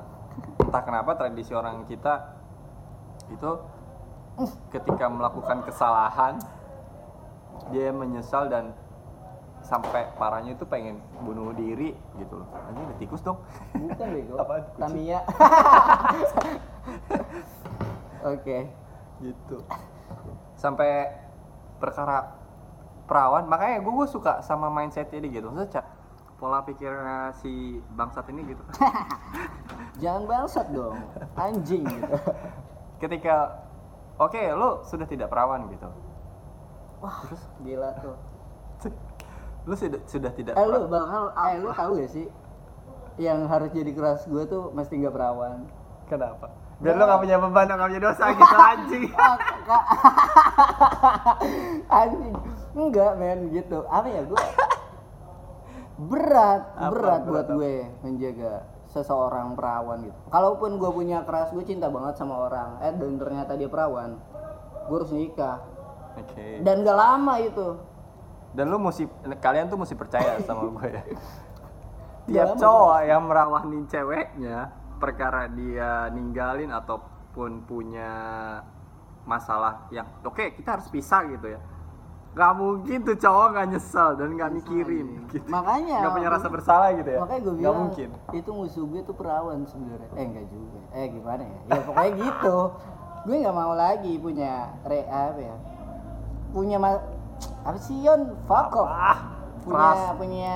Entah 0.62 0.84
kenapa 0.86 1.18
tradisi 1.18 1.50
orang 1.58 1.90
kita 1.90 2.38
itu 3.34 3.52
ketika 4.70 5.10
melakukan 5.10 5.66
kesalahan 5.66 6.38
dia 7.74 7.90
menyesal 7.90 8.46
dan 8.52 8.76
sampai 9.66 10.06
parahnya 10.16 10.54
itu 10.54 10.64
pengen 10.70 11.02
bunuh 11.26 11.50
diri 11.58 11.98
gitu 12.22 12.38
loh. 12.38 12.48
Anjing 12.70 12.86
ada 12.86 12.96
tikus 13.02 13.22
dong. 13.26 13.42
Bukan 13.74 14.08
bego. 14.14 14.38
Apaan? 14.42 14.62
Kucing? 14.62 14.82
Tamiya. 14.86 15.20
Oke. 18.34 18.58
Gitu. 19.26 19.58
Sampai 20.56 21.10
perkara 21.82 22.38
perawan. 23.10 23.50
Makanya 23.50 23.82
gue, 23.82 23.94
gue 23.94 24.08
suka 24.08 24.46
sama 24.46 24.70
mindsetnya 24.70 25.18
dia 25.18 25.42
gitu. 25.42 25.50
Maksudnya, 25.50 25.82
pola 26.38 26.62
pikirnya 26.62 27.34
si 27.42 27.82
bangsat 27.98 28.30
ini 28.30 28.54
gitu. 28.54 28.64
Jangan 30.02 30.24
bangsat 30.30 30.68
dong. 30.70 31.02
Anjing 31.34 31.84
gitu. 31.90 32.16
Ketika 33.02 33.66
oke 34.22 34.42
lo 34.54 34.86
sudah 34.86 35.10
tidak 35.10 35.34
perawan 35.34 35.66
gitu. 35.74 35.90
Wah 37.02 37.18
gila 37.66 37.92
tuh 38.00 38.16
lo 39.66 39.74
sudah 39.74 40.02
sudah 40.06 40.32
tidak 40.32 40.54
eh 40.54 40.66
lu 40.66 40.86
bakal 40.86 41.34
eh 41.34 41.58
lu 41.58 41.70
tahu 41.74 41.92
gak 41.98 42.12
sih 42.14 42.26
yang 43.18 43.48
harus 43.48 43.72
jadi 43.72 43.92
keras 43.96 44.28
gue 44.28 44.44
tuh 44.46 44.76
mesti 44.76 45.00
nggak 45.00 45.16
perawan? 45.16 45.64
Kenapa? 46.06 46.52
Biar 46.84 47.00
lo 47.00 47.08
gak 47.08 47.22
punya 47.24 47.40
beban 47.40 47.72
gak 47.72 47.88
punya 47.88 48.02
dosa 48.04 48.26
gitu 48.36 48.56
anjing. 48.76 49.04
Ah, 49.16 49.36
anjing. 52.04 52.36
Enggak 52.76 53.16
men 53.16 53.40
gitu. 53.56 53.88
Apa 53.88 54.08
ya 54.12 54.22
gue 54.28 54.42
berat 55.96 56.62
Apa 56.76 56.92
berat 56.92 56.92
berat 56.92 57.22
buat 57.24 57.46
apa? 57.48 57.54
gue 57.56 57.76
menjaga 58.04 58.54
seseorang 58.92 59.56
perawan 59.56 60.04
gitu. 60.04 60.20
Kalaupun 60.28 60.76
gue 60.76 60.92
punya 60.92 61.24
keras 61.24 61.56
gue 61.56 61.64
cinta 61.64 61.88
banget 61.88 62.20
sama 62.20 62.52
orang. 62.52 62.84
Eh 62.84 62.92
dan 62.92 63.16
ternyata 63.16 63.56
dia 63.56 63.72
perawan 63.72 64.20
gue 64.86 64.96
harus 65.00 65.16
nikah. 65.16 65.64
Oke. 66.20 66.60
Dan 66.62 66.84
gak 66.84 67.00
lama 67.00 67.40
itu 67.40 67.80
dan 68.56 68.72
lu 68.72 68.80
mesti 68.80 69.04
kalian 69.44 69.68
tuh 69.68 69.78
mesti 69.78 69.96
percaya 70.00 70.40
sama 70.48 70.68
gue 70.80 70.88
ya. 70.88 71.04
Gak 71.06 71.16
tiap 72.26 72.50
cowok 72.58 73.00
yang 73.06 73.22
merawanin 73.28 73.84
ceweknya 73.86 74.74
perkara 74.98 75.52
dia 75.52 76.10
ninggalin 76.10 76.72
ataupun 76.72 77.68
punya 77.68 78.10
masalah 79.28 79.86
yang 79.92 80.08
oke 80.24 80.56
kita 80.56 80.80
harus 80.80 80.88
pisah 80.88 81.28
gitu 81.28 81.54
ya. 81.54 81.60
Nggak 82.36 82.54
mungkin 82.60 82.98
tuh 83.04 83.18
cowok 83.20 83.48
nggak 83.56 83.68
nyesel 83.76 84.10
dan 84.20 84.28
nggak 84.36 84.52
mikirin 84.60 85.08
gitu. 85.32 85.48
makanya 85.48 86.04
nggak 86.04 86.16
punya 86.20 86.30
rasa 86.32 86.48
bersalah 86.52 86.92
gitu 86.92 87.10
ya? 87.16 87.20
makanya 87.24 87.42
gue 87.44 87.54
nggak 87.54 87.64
bilang 87.64 87.80
mungkin. 87.92 88.10
Itu 88.32 88.50
musuh 88.56 88.84
gue 88.88 89.02
tuh 89.04 89.16
perawan 89.16 89.64
sebenarnya. 89.68 90.10
Eh 90.16 90.24
enggak 90.26 90.46
juga. 90.52 90.80
Eh 90.96 91.06
gimana 91.12 91.44
ya? 91.44 91.60
Ya 91.72 91.80
pokoknya 91.84 92.12
gitu. 92.24 92.58
Gue 93.26 93.36
nggak 93.40 93.56
mau 93.56 93.74
lagi 93.76 94.14
punya 94.20 94.74
re 94.84 95.04
apa 95.08 95.42
ya 95.44 95.56
punya 96.56 96.80
ma 96.80 96.96
apa 97.66 97.78
sih 97.82 97.98
Yon? 98.06 98.38
Off. 98.46 98.78
Ah 98.86 99.36
punya 99.66 99.90
keras. 99.90 100.18
punya 100.22 100.54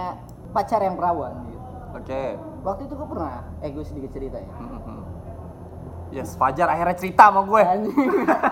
pacar 0.54 0.80
yang 0.86 0.96
perawan 0.96 1.34
gitu. 1.50 1.60
Oke. 1.98 2.24
Waktu 2.62 2.82
itu 2.86 2.94
gue 2.94 3.08
pernah. 3.10 3.36
Eh 3.66 3.70
gue 3.74 3.86
sedikit 3.86 4.12
cerita 4.14 4.38
ya. 4.38 4.54
Mhm. 4.54 5.02
yes 6.14 6.38
Fajar 6.38 6.70
akhirnya 6.70 6.98
cerita 6.98 7.34
sama 7.34 7.42
gue. 7.46 7.62
Anjing. 7.66 8.10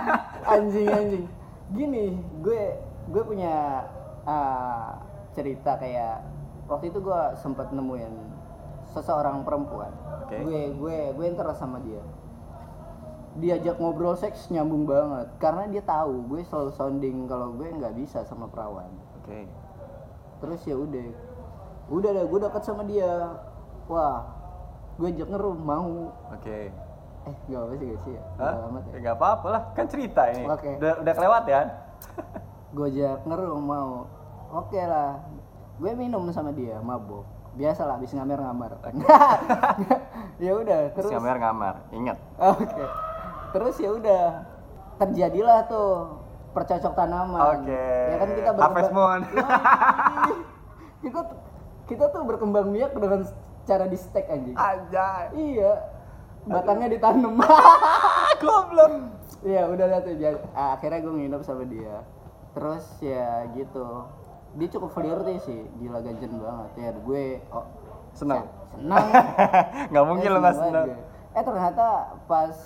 Anjing 0.58 0.88
anjing. 0.90 1.26
Gini 1.74 2.06
gue 2.42 2.62
gue 3.08 3.24
punya 3.24 3.86
ah, 4.26 4.98
cerita 5.38 5.78
kayak 5.78 6.26
waktu 6.66 6.90
itu 6.90 7.00
gue 7.00 7.22
sempat 7.38 7.70
nemuin 7.70 8.14
seseorang 8.90 9.46
perempuan. 9.46 9.94
Oke. 10.26 10.42
gue 10.42 10.62
gue 10.74 10.98
gue 11.14 11.26
interest 11.30 11.62
sama 11.62 11.78
dia 11.86 12.02
diajak 13.38 13.78
ngobrol 13.78 14.18
seks 14.18 14.50
nyambung 14.50 14.90
banget. 14.90 15.28
Karena 15.38 15.70
dia 15.70 15.84
tahu 15.86 16.26
gue 16.34 16.42
selalu 16.46 16.72
sounding 16.74 17.30
kalau 17.30 17.54
gue 17.54 17.70
nggak 17.70 17.94
bisa 17.94 18.26
sama 18.26 18.50
perawan. 18.50 18.90
Oke. 19.22 19.46
Terus 20.42 20.62
ya 20.66 20.76
udah. 20.78 21.08
Udah 21.88 22.10
dah 22.18 22.26
gue 22.26 22.40
deket 22.42 22.64
sama 22.66 22.84
dia. 22.84 23.38
Wah 23.88 24.26
gue 24.98 25.08
ajak 25.14 25.30
ngerum 25.30 25.60
mau. 25.62 26.12
Oke. 26.34 26.74
Eh 27.28 27.36
gak 27.52 27.60
apa 27.60 27.74
sih 27.78 27.86
gak 27.86 28.02
sih. 28.02 28.16
Ya 28.18 28.98
nggak 29.04 29.18
apa-apa 29.20 29.48
lah, 29.52 29.62
kan 29.78 29.86
cerita 29.86 30.26
ini. 30.34 30.48
Oke. 30.50 30.80
Udah, 30.82 30.94
udah 31.06 31.14
kelewat 31.14 31.44
ya? 31.46 31.62
gue 32.76 32.88
ajak 32.90 33.18
ngerum 33.30 33.64
mau. 33.64 33.92
Oke 34.52 34.82
lah. 34.82 35.22
Gue 35.78 35.94
minum 35.94 36.26
sama 36.34 36.50
dia 36.50 36.82
mabuk 36.82 37.38
biasa 37.58 37.90
lah 37.90 37.98
habis 37.98 38.14
ngamer 38.14 38.38
ngamar 38.38 38.78
ya 40.46 40.54
udah 40.54 40.94
Terus. 40.94 41.10
kamera 41.10 41.42
ngamar, 41.42 41.76
ingat. 41.90 42.18
oke 42.38 42.86
terus 43.56 43.76
ya 43.80 43.90
udah 43.96 44.26
terjadilah 44.98 45.60
tuh 45.70 46.20
percocok 46.52 46.94
tanaman 46.98 47.42
Oke. 47.62 47.86
ya 48.10 48.16
kan 48.18 48.30
kita 48.34 48.52
Moon. 48.90 49.22
Yoi. 49.30 50.34
kita 51.06 51.20
kita 51.88 52.06
tuh 52.10 52.22
berkembang 52.26 52.74
biak 52.74 52.98
dengan 52.98 53.22
cara 53.68 53.86
di 53.86 53.98
stack 54.00 54.26
anjing 54.32 54.56
Anjay. 54.58 55.26
iya 55.38 55.74
batangnya 56.48 56.88
ditanam 56.96 57.36
Goblok. 58.42 58.94
Iya 59.46 59.70
udah 59.70 59.86
lah 59.86 60.00
tuh 60.02 60.16
ah, 60.58 60.74
akhirnya 60.80 61.00
gue 61.04 61.14
nginep 61.14 61.42
sama 61.46 61.64
dia 61.68 62.02
terus 62.58 62.86
ya 63.06 63.46
gitu 63.54 64.08
dia 64.58 64.68
cukup 64.74 64.90
flirty 64.98 65.38
sih 65.46 65.62
gila 65.78 66.02
ganjen 66.02 66.42
banget 66.42 66.72
ya 66.74 66.90
gue 66.98 67.26
oh, 67.54 67.66
Senang. 68.18 68.50
senang 68.74 69.06
Nggak 69.94 70.06
mungkin 70.10 70.26
Eh, 70.26 70.34
lo 70.34 70.40
nggak 70.42 70.58
senang 70.58 70.88
eh 71.38 71.44
ternyata 71.46 72.18
pas 72.26 72.58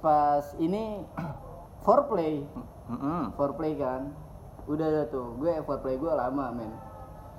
pas 0.00 0.44
ini 0.58 1.04
foreplay. 1.86 2.44
Mm-mm. 2.90 3.32
foreplay 3.38 3.76
kan? 3.78 4.10
Udah 4.66 4.86
ada 4.88 5.02
tuh. 5.08 5.36
Gue 5.38 5.56
foreplay 5.64 5.96
gue 5.96 6.10
lama 6.10 6.52
men. 6.52 6.72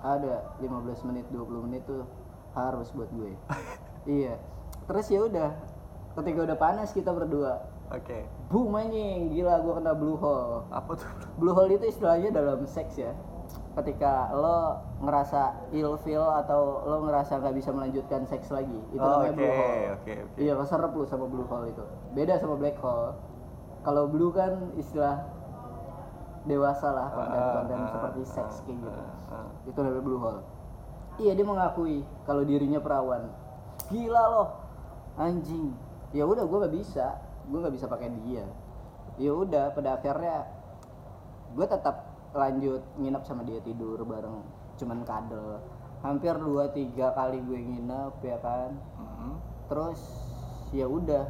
Ada 0.01 0.57
15 0.63 1.07
menit 1.09 1.25
20 1.29 1.65
menit 1.69 1.83
tuh 1.85 2.05
harus 2.57 2.89
buat 2.93 3.09
gue. 3.13 3.33
Iya. 4.01 4.33
Terus 4.89 5.13
ya 5.13 5.29
udah 5.29 5.53
ketika 6.17 6.41
udah 6.41 6.57
panas 6.57 6.89
kita 6.89 7.13
berdua. 7.13 7.61
Oke. 7.93 8.25
boom 8.49 8.73
anjing. 8.73 9.29
Gila 9.29 9.61
gue 9.61 9.73
kena 9.77 9.93
blue 9.93 10.17
hole. 10.17 10.65
Apa 10.73 10.97
tuh? 10.97 11.05
blue 11.37 11.53
hole 11.53 11.77
itu 11.77 11.85
istilahnya 11.85 12.33
dalam 12.33 12.65
seks 12.65 12.97
ya 12.97 13.13
ketika 13.71 14.27
lo 14.35 14.75
ngerasa 14.99 15.71
ill 15.71 15.95
feel 15.97 16.27
atau 16.43 16.83
lo 16.83 17.07
ngerasa 17.07 17.39
nggak 17.39 17.55
bisa 17.55 17.71
melanjutkan 17.71 18.27
seks 18.27 18.51
lagi 18.51 18.75
itu 18.91 18.99
Oh, 18.99 19.23
namanya 19.23 19.31
blue 19.31 19.47
oke, 19.47 19.55
hole. 19.55 19.79
oke, 19.95 20.11
oke. 20.27 20.35
iya 20.35 20.53
keserap 20.59 20.91
lu 20.91 21.03
sama 21.05 21.25
blue 21.25 21.47
hole 21.47 21.71
itu. 21.71 21.83
Beda 22.11 22.35
sama 22.35 22.59
black 22.59 22.75
hole. 22.77 23.15
Kalau 23.81 24.03
blue 24.05 24.29
kan 24.29 24.75
istilah 24.75 25.23
dewasa 26.43 26.89
lah 26.89 27.07
konten-konten 27.11 27.77
Ah, 27.77 27.85
ah, 27.85 27.91
seperti 27.91 28.19
ah, 28.19 28.27
seks 28.27 28.53
kayak 28.65 28.75
gitu. 28.75 28.89
ah, 28.91 29.33
ah. 29.39 29.47
itu 29.63 29.79
namanya 29.79 30.03
blue 30.03 30.19
hole. 30.19 30.41
Iya 31.17 31.31
dia 31.31 31.45
mengakui 31.45 31.97
kalau 32.25 32.43
dirinya 32.43 32.83
perawan. 32.83 33.31
Gila 33.87 34.23
loh 34.27 34.47
anjing. 35.15 35.71
Ya 36.11 36.27
udah 36.27 36.43
gue 36.43 36.57
gak 36.59 36.75
bisa. 36.75 37.07
Gue 37.47 37.57
nggak 37.57 37.71
bisa 37.71 37.87
pakai 37.87 38.11
dia. 38.21 38.43
Ya 39.15 39.31
udah 39.31 39.71
pada 39.71 39.95
akhirnya 39.95 40.43
gue 41.51 41.65
tetap 41.65 42.10
lanjut 42.31 42.81
nginep 42.95 43.23
sama 43.23 43.43
dia 43.43 43.59
tidur 43.59 43.99
bareng 44.01 44.39
cuman 44.75 45.03
kadel 45.03 45.59
hampir 45.99 46.33
2-3 46.33 46.71
kali 47.11 47.37
gue 47.39 47.59
nginep 47.61 48.13
ya 48.21 48.37
kan 48.39 48.71
Mhm. 48.97 49.31
terus 49.67 49.99
ya 50.71 50.87
udah 50.87 51.27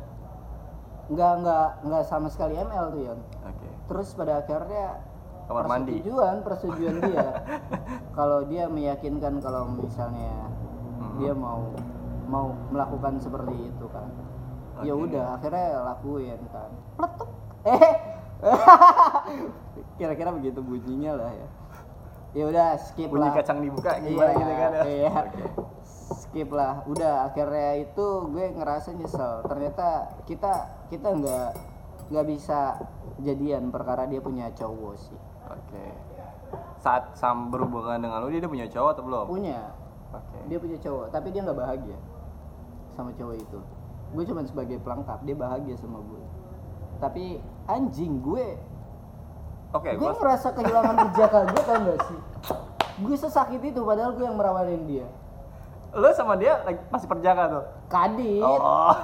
nggak 1.08 1.34
nggak 1.39 1.67
nggak 1.84 2.03
sama 2.05 2.27
sekali 2.27 2.55
ML 2.55 2.86
tuh 2.89 3.01
Yon 3.03 3.20
Oke. 3.43 3.70
terus 3.88 4.13
pada 4.13 4.39
akhirnya 4.39 5.01
Kamar 5.43 5.65
mandi. 5.67 6.00
persetujuan 6.00 6.36
persetujuan 6.41 6.96
dia 7.03 7.27
kalau 8.17 8.39
dia 8.46 8.63
meyakinkan 8.65 9.34
kalau 9.38 9.67
misalnya 9.67 10.48
Mhm. 10.96 11.17
dia 11.17 11.34
mau 11.34 11.67
mau 12.25 12.48
melakukan 12.70 13.20
seperti 13.20 13.51
itu 13.67 13.86
kan 13.89 14.08
ya 14.79 14.93
Oke. 14.93 15.10
udah 15.10 15.25
akhirnya 15.36 15.67
lakuin 15.84 16.39
kan 16.48 16.70
peletuk 16.96 17.29
eh 17.65 17.91
kira-kira 19.98 20.29
begitu 20.33 20.60
bunyinya 20.60 21.12
lah 21.17 21.31
ya 21.31 21.48
ya 22.31 22.43
udah 22.48 22.67
skip 22.79 23.12
Bunyi 23.12 23.27
lah 23.27 23.36
kacang 23.36 23.60
dibuka 23.60 23.91
gimana 24.00 24.31
Iya, 24.31 24.39
gitu 24.39 24.53
kan 24.55 24.71
ya? 24.71 24.83
iya. 24.88 25.12
Skip 26.21 26.50
lah 26.51 26.83
udah 26.88 27.27
akhirnya 27.27 27.88
itu 27.88 28.07
gue 28.31 28.45
ngerasa 28.51 28.95
nyesel 28.95 29.43
ternyata 29.43 30.12
kita 30.24 30.53
kita 30.88 31.07
nggak 31.12 31.50
nggak 32.12 32.25
bisa 32.27 32.79
jadian 33.19 33.67
perkara 33.71 34.07
dia 34.07 34.19
punya 34.19 34.48
cowok 34.51 34.95
sih 34.95 35.19
Oke. 35.51 35.86
Saat 36.79 37.15
sam 37.19 37.51
berhubungan 37.51 38.00
dengan 38.00 38.24
lu 38.24 38.31
dia, 38.31 38.39
dia 38.39 38.48
punya 38.51 38.67
cowok 38.67 38.89
atau 38.95 39.03
belum? 39.03 39.25
punya 39.27 39.60
Oke. 40.12 40.39
dia 40.48 40.57
punya 40.60 40.77
cowok 40.79 41.05
tapi 41.12 41.27
dia 41.31 41.41
nggak 41.43 41.60
bahagia 41.60 41.98
sama 42.91 43.12
cowok 43.12 43.36
itu 43.36 43.60
gue 44.12 44.24
cuma 44.27 44.41
sebagai 44.43 44.77
pelengkap 44.79 45.19
dia 45.24 45.36
bahagia 45.36 45.75
sama 45.79 46.00
gue 46.00 46.24
tapi 47.01 47.41
anjing 47.65 48.22
gue 48.22 48.48
Oke, 49.72 49.89
gue 49.89 49.98
gua 49.98 50.13
ngerasa 50.13 50.51
kehilangan 50.51 50.96
jejak 51.10 51.31
gue 51.31 51.62
tau 51.62 51.79
gak 51.81 52.00
sih 52.05 52.20
gue 53.01 53.15
sesakit 53.17 53.62
itu 53.63 53.81
padahal 53.81 54.13
gue 54.13 54.22
yang 54.22 54.36
merawanin 54.36 54.86
dia 54.86 55.08
Lu 55.91 56.08
sama 56.13 56.36
dia 56.36 56.55
lagi- 56.62 56.88
masih 56.88 57.03
perjaka 57.03 57.51
tuh. 57.51 57.63
kadit 57.89 58.39
Oh. 58.39 58.96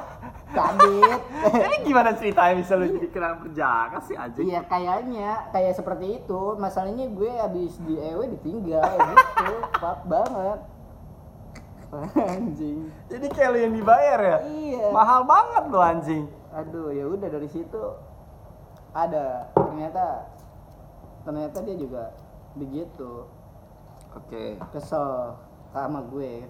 kadit 0.48 1.20
Ini 1.68 1.84
gimana 1.84 2.16
ceritanya 2.16 2.56
bisa 2.56 2.80
lu 2.80 2.88
jadi 2.88 3.08
kenal 3.10 3.36
perjaka 3.38 4.00
sih 4.02 4.16
anjing? 4.16 4.48
Iya 4.48 4.64
kayaknya 4.64 5.52
kayak 5.52 5.76
seperti 5.76 6.16
itu. 6.16 6.56
Masalahnya 6.56 7.12
gue 7.12 7.28
habis 7.28 7.76
di 7.84 7.92
EW 7.92 8.32
ditinggal 8.32 8.88
gitu. 9.04 9.52
Fuck 9.76 10.00
banget. 10.08 10.60
Anjing. 12.32 12.88
Jadi 13.08 13.26
kayak 13.30 13.50
lu 13.50 13.60
yang 13.62 13.74
dibayar 13.74 14.20
ya? 14.22 14.38
Iya. 14.44 14.86
Mahal 14.88 15.22
banget 15.24 15.64
lu 15.68 15.80
anjing. 15.82 16.24
Aduh, 16.58 16.90
ya 16.90 17.06
udah 17.06 17.30
dari 17.30 17.46
situ 17.46 17.78
ada 18.92 19.46
ternyata 19.54 20.26
ternyata 21.22 21.58
dia 21.62 21.76
juga 21.78 22.04
begitu 22.58 23.30
Oke. 24.18 24.58
kesel 24.74 25.38
sama 25.70 26.02
gue. 26.10 26.50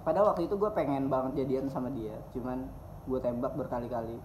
Padahal 0.00 0.32
waktu 0.32 0.48
itu 0.48 0.56
gue 0.56 0.70
pengen 0.72 1.12
banget 1.12 1.44
jadian 1.44 1.68
sama 1.68 1.92
dia, 1.92 2.16
cuman 2.32 2.64
gue 3.04 3.18
tembak 3.20 3.52
berkali-kali. 3.52 4.16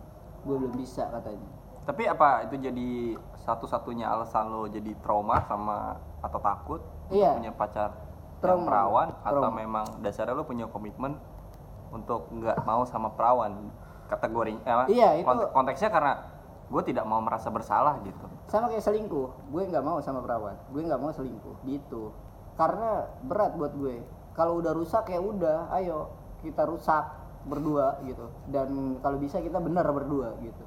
Gue 0.48 0.55
belum 0.55 0.75
bisa 0.75 1.12
katanya. 1.12 1.50
Tapi 1.83 2.07
apa 2.07 2.48
itu 2.48 2.55
jadi 2.55 2.89
satu-satunya 3.43 4.07
alasan 4.07 4.48
lo 4.48 4.69
jadi 4.69 4.95
trauma 5.01 5.43
sama 5.43 5.98
atau 6.21 6.39
takut 6.39 6.79
Iya. 7.09 7.36
punya 7.36 7.51
pacar 7.51 7.89
Trauma. 8.39 8.63
perawan 8.63 9.09
atau 9.19 9.43
Trauma. 9.43 9.57
memang 9.57 9.86
dasarnya 10.00 10.38
lo 10.38 10.45
punya 10.45 10.69
komitmen 10.69 11.17
untuk 11.89 12.29
nggak 12.29 12.63
mau 12.63 12.86
sama 12.86 13.09
perawan 13.12 13.67
kategori 14.09 14.57
eh, 14.59 14.75
Iya, 14.89 15.09
itu- 15.15 15.25
kont- 15.25 15.49
konteksnya 15.51 15.87
karena 15.87 16.13
gue 16.65 16.81
tidak 16.83 17.01
mau 17.03 17.17
merasa 17.19 17.47
bersalah 17.47 18.01
gitu. 18.01 18.25
Sama 18.45 18.67
kayak 18.67 18.81
selingkuh 18.83 19.29
gue 19.47 19.63
nggak 19.63 19.81
mau 19.81 19.97
sama 19.99 20.19
perawan 20.19 20.57
gue 20.67 20.81
nggak 20.81 20.97
mau 20.97 21.09
selingkuh 21.09 21.55
gitu. 21.63 22.09
Karena 22.53 23.05
berat 23.21 23.53
buat 23.53 23.71
gue. 23.71 24.01
Kalau 24.31 24.57
udah 24.57 24.71
rusak 24.71 25.07
ya 25.07 25.17
udah 25.17 25.69
ayo 25.73 26.09
kita 26.39 26.63
rusak 26.63 27.05
berdua 27.43 28.01
gitu. 28.03 28.27
Dan 28.45 28.69
kalau 28.99 29.15
bisa 29.15 29.37
kita 29.37 29.57
bener 29.57 29.85
berdua 29.85 30.33
gitu. 30.39 30.65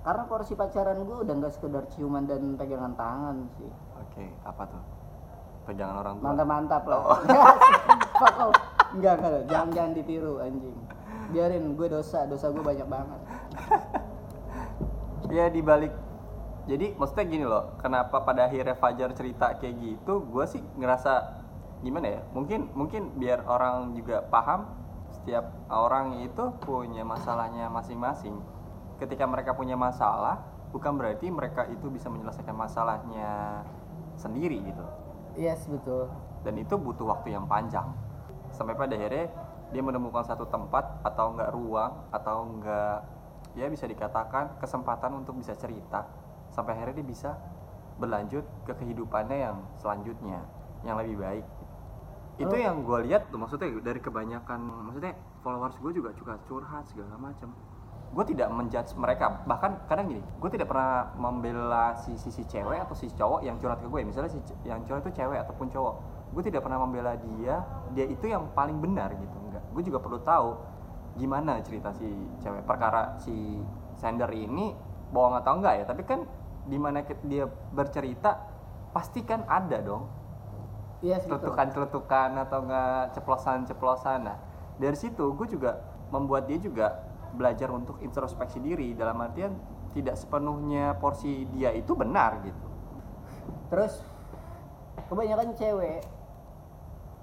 Karena 0.00 0.24
porsi 0.24 0.54
pacaran 0.54 0.96
gue 0.98 1.16
udah 1.18 1.34
nggak 1.36 1.52
sekedar 1.52 1.84
ciuman 1.88 2.24
dan 2.24 2.54
pegangan 2.54 2.94
tangan 2.94 3.36
sih. 3.52 3.70
Oke 4.00 4.26
apa 4.42 4.62
tuh? 4.64 4.82
Pegangan 5.62 5.96
orang 5.98 6.14
tua. 6.16 6.24
Mantap 6.24 6.46
mantap 6.46 6.82
lah 6.84 7.00
Fuck 8.20 8.36
off. 8.42 8.54
enggak 8.90 9.14
enggak 9.16 9.42
jangan 9.46 9.68
jangan 9.70 9.92
ditiru 9.92 10.34
anjing 10.38 10.76
biarin 11.30 11.78
gue 11.78 11.88
dosa 11.88 12.26
dosa 12.26 12.50
gue 12.50 12.62
banyak 12.62 12.86
banget. 12.86 13.20
Ya 15.30 15.46
dibalik. 15.46 15.94
Jadi 16.66 16.98
maksudnya 16.98 17.26
gini 17.30 17.46
loh 17.46 17.78
kenapa 17.78 18.18
pada 18.26 18.50
akhirnya 18.50 18.74
Fajar 18.74 19.14
cerita 19.14 19.54
kayak 19.62 19.74
gitu 19.78 20.26
gue 20.26 20.44
sih 20.50 20.58
ngerasa 20.74 21.38
gimana 21.86 22.18
ya 22.18 22.20
mungkin 22.34 22.66
mungkin 22.74 23.14
biar 23.14 23.46
orang 23.46 23.94
juga 23.94 24.26
paham 24.26 24.68
setiap 25.14 25.54
orang 25.70 26.26
itu 26.26 26.50
punya 26.66 27.06
masalahnya 27.06 27.70
masing-masing. 27.70 28.38
Ketika 28.98 29.24
mereka 29.30 29.54
punya 29.54 29.78
masalah 29.78 30.42
bukan 30.70 30.98
berarti 30.98 31.30
mereka 31.30 31.66
itu 31.70 31.90
bisa 31.90 32.10
menyelesaikan 32.10 32.54
masalahnya 32.54 33.62
sendiri 34.18 34.58
gitu. 34.66 34.84
Yes 35.38 35.66
betul. 35.70 36.10
Dan 36.42 36.58
itu 36.58 36.74
butuh 36.74 37.06
waktu 37.06 37.34
yang 37.34 37.46
panjang. 37.46 37.90
Sampai 38.50 38.74
pada 38.74 38.94
akhirnya 38.98 39.30
dia 39.70 39.82
menemukan 39.82 40.26
satu 40.26 40.46
tempat 40.50 41.02
atau 41.06 41.34
enggak 41.34 41.50
ruang 41.54 41.92
atau 42.10 42.36
enggak 42.46 43.06
ya 43.54 43.66
bisa 43.66 43.86
dikatakan 43.86 44.58
kesempatan 44.62 45.14
untuk 45.14 45.38
bisa 45.38 45.54
cerita. 45.58 46.06
Sampai 46.50 46.74
akhirnya 46.74 47.02
dia 47.02 47.06
bisa 47.06 47.30
berlanjut 48.00 48.42
ke 48.66 48.72
kehidupannya 48.74 49.38
yang 49.38 49.56
selanjutnya 49.78 50.40
yang 50.82 50.96
lebih 50.96 51.20
baik. 51.20 51.46
Itu 52.40 52.56
Oh. 52.56 52.60
yang 52.60 52.80
gue 52.80 52.98
lihat 53.04 53.28
tuh 53.28 53.36
maksudnya 53.36 53.68
dari 53.84 54.00
kebanyakan 54.00 54.88
maksudnya 54.88 55.12
followers 55.44 55.76
gue 55.76 55.92
juga 55.92 56.10
suka 56.16 56.40
curhat 56.48 56.88
segala 56.88 57.20
macam. 57.20 57.52
Gue 58.10 58.24
tidak 58.26 58.50
menjudge 58.50 58.96
mereka. 58.96 59.44
Bahkan 59.44 59.86
kadang 59.86 60.08
gini 60.08 60.24
gue 60.24 60.50
tidak 60.50 60.72
pernah 60.72 61.12
membela 61.20 61.94
si 62.00 62.16
sisi 62.16 62.42
cewek 62.48 62.80
atau 62.80 62.96
si 62.96 63.12
cowok 63.12 63.44
yang 63.44 63.60
curhat 63.60 63.78
ke 63.84 63.86
gue 63.86 64.00
misalnya 64.02 64.32
si 64.32 64.40
yang 64.64 64.80
curhat 64.88 65.04
itu 65.04 65.20
cewek 65.20 65.38
ataupun 65.44 65.68
cowok. 65.68 65.94
Gue 66.32 66.42
tidak 66.46 66.64
pernah 66.64 66.80
membela 66.80 67.12
dia 67.20 67.60
dia 67.92 68.06
itu 68.08 68.24
yang 68.24 68.48
paling 68.56 68.80
benar 68.80 69.12
gitu 69.14 69.39
gue 69.70 69.82
juga 69.86 69.98
perlu 70.02 70.20
tahu 70.22 70.50
gimana 71.18 71.58
cerita 71.62 71.90
si 71.94 72.06
cewek 72.42 72.62
perkara 72.66 73.18
si 73.18 73.58
sender 73.98 74.30
ini 74.30 74.72
bohong 75.10 75.36
atau 75.42 75.58
enggak 75.58 75.74
ya 75.82 75.84
tapi 75.84 76.06
kan 76.06 76.22
di 76.66 76.78
mana 76.78 77.02
kit- 77.02 77.24
dia 77.26 77.48
bercerita 77.48 78.38
pasti 78.94 79.26
kan 79.26 79.42
ada 79.46 79.78
dong 79.82 80.06
yes 81.00 81.24
betul 81.24 81.50
celetukan-celetukan 81.50 82.30
atau 82.46 82.58
enggak 82.64 83.16
ceplosan-ceplosan. 83.16 84.20
Nah, 84.20 84.36
dari 84.76 84.96
situ 84.96 85.32
gue 85.32 85.48
juga 85.48 85.80
membuat 86.12 86.44
dia 86.44 86.60
juga 86.60 87.08
belajar 87.32 87.70
untuk 87.70 88.02
introspeksi 88.02 88.60
diri 88.60 88.92
dalam 88.92 89.16
artian 89.22 89.54
tidak 89.94 90.18
sepenuhnya 90.18 90.98
porsi 90.98 91.46
dia 91.50 91.72
itu 91.74 91.94
benar 91.94 92.42
gitu. 92.42 92.66
Terus 93.70 94.02
kebanyakan 95.08 95.54
cewek 95.54 96.02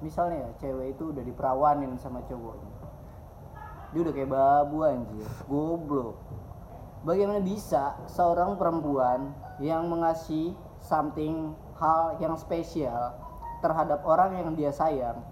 misalnya 0.04 0.48
ya 0.48 0.50
cewek 0.62 0.98
itu 0.98 1.14
udah 1.16 1.24
diperawanin 1.24 1.98
sama 1.98 2.22
cowoknya. 2.26 2.76
Dia 3.96 4.00
udah 4.04 4.14
kayak 4.14 4.32
babu 4.32 4.78
anjir, 4.84 5.28
goblok. 5.48 6.18
Bagaimana 7.08 7.40
bisa 7.40 7.96
seorang 8.10 8.60
perempuan 8.60 9.32
yang 9.64 9.88
mengasih 9.88 10.52
something 10.84 11.56
hal 11.80 12.20
yang 12.20 12.36
spesial 12.36 13.16
terhadap 13.64 14.04
orang 14.04 14.38
yang 14.38 14.50
dia 14.54 14.76
sayang. 14.76 15.24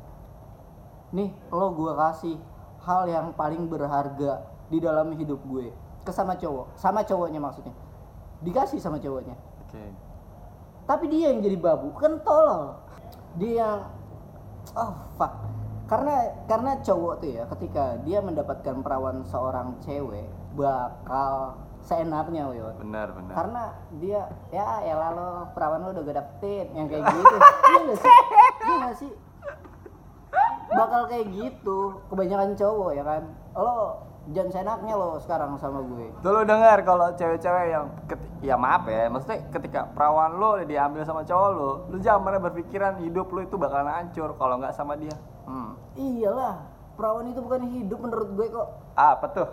Nih, 1.11 1.35
lo 1.51 1.73
gue 1.75 1.93
kasih 1.93 2.35
hal 2.85 3.09
yang 3.11 3.35
paling 3.35 3.67
berharga 3.67 4.45
di 4.71 4.81
dalam 4.81 5.13
hidup 5.13 5.41
gue 5.45 5.69
ke 6.05 6.11
sama 6.13 6.37
cowok, 6.37 6.77
sama 6.77 7.01
cowoknya 7.03 7.41
maksudnya. 7.41 7.75
Dikasih 8.45 8.77
sama 8.77 9.01
cowoknya 9.01 9.33
Oke. 9.65 9.83
tapi 10.85 11.05
dia 11.09 11.33
yang 11.33 11.41
jadi 11.41 11.57
babu 11.57 11.91
kan 11.97 12.21
tolol 12.21 12.77
dia 13.35 13.63
yang 13.63 13.79
oh 14.73 14.93
fuck. 15.19 15.33
Karena 15.85 16.33
karena 16.49 16.81
cowok 16.81 17.21
tuh 17.21 17.29
ya 17.29 17.43
ketika 17.45 18.01
dia 18.01 18.17
mendapatkan 18.17 18.81
perawan 18.81 19.21
seorang 19.21 19.77
cewek 19.85 20.25
bakal 20.57 21.61
seenaknya 21.85 22.49
Wion 22.49 22.73
Benar, 22.81 23.13
benar. 23.13 23.33
karena 23.37 23.63
dia 24.01 24.21
ya 24.49 24.81
ya 24.81 24.97
lo 25.13 25.45
perawan 25.53 25.85
lo 25.85 25.93
udah 25.93 26.01
gue 26.01 26.15
dapetin 26.17 26.67
yang 26.73 26.89
kayak 26.89 27.05
gitu. 27.05 27.35
Iya 27.37 27.79
gak 27.85 27.97
sih? 28.01 28.13
Iya 28.65 28.75
gak 28.81 28.95
sih? 28.97 29.11
Bakal 30.73 31.01
kayak 31.05 31.25
gitu 31.29 31.77
kebanyakan 32.09 32.57
cowok 32.57 32.91
ya 32.97 33.03
kan. 33.05 33.23
Lo 33.53 34.01
jangan 34.33 34.49
seenaknya 34.49 34.93
lo 34.97 35.21
sekarang 35.21 35.53
sama 35.61 35.85
gue 35.85 36.09
Tuh 36.25 36.31
lu 36.33 36.41
dengar 36.49 36.81
kalau 36.81 37.13
cewek-cewek 37.13 37.65
yang 37.69 37.85
ya 38.41 38.55
maaf 38.57 38.89
ya, 38.89 39.05
maksudnya 39.05 39.45
ketika 39.53 39.85
perawan 39.93 40.37
udah 40.37 40.65
diambil 40.65 41.05
sama 41.05 41.21
cowok 41.21 41.49
lu, 41.53 41.71
lu 41.93 41.97
jangan 42.01 42.21
pernah 42.25 42.41
berpikiran 42.41 42.93
hidup 43.05 43.29
lu 43.29 43.45
itu 43.45 43.55
bakalan 43.57 43.89
hancur 43.89 44.33
kalau 44.37 44.57
nggak 44.57 44.73
sama 44.73 44.97
dia. 44.97 45.13
Hmm. 45.45 45.77
iyalah 45.93 46.57
perawan 46.97 47.29
itu 47.29 47.37
bukan 47.37 47.61
hidup 47.69 47.99
menurut 48.01 48.29
gue 48.33 48.47
kok 48.49 48.67
Apa 48.97 49.25
tuh? 49.29 49.49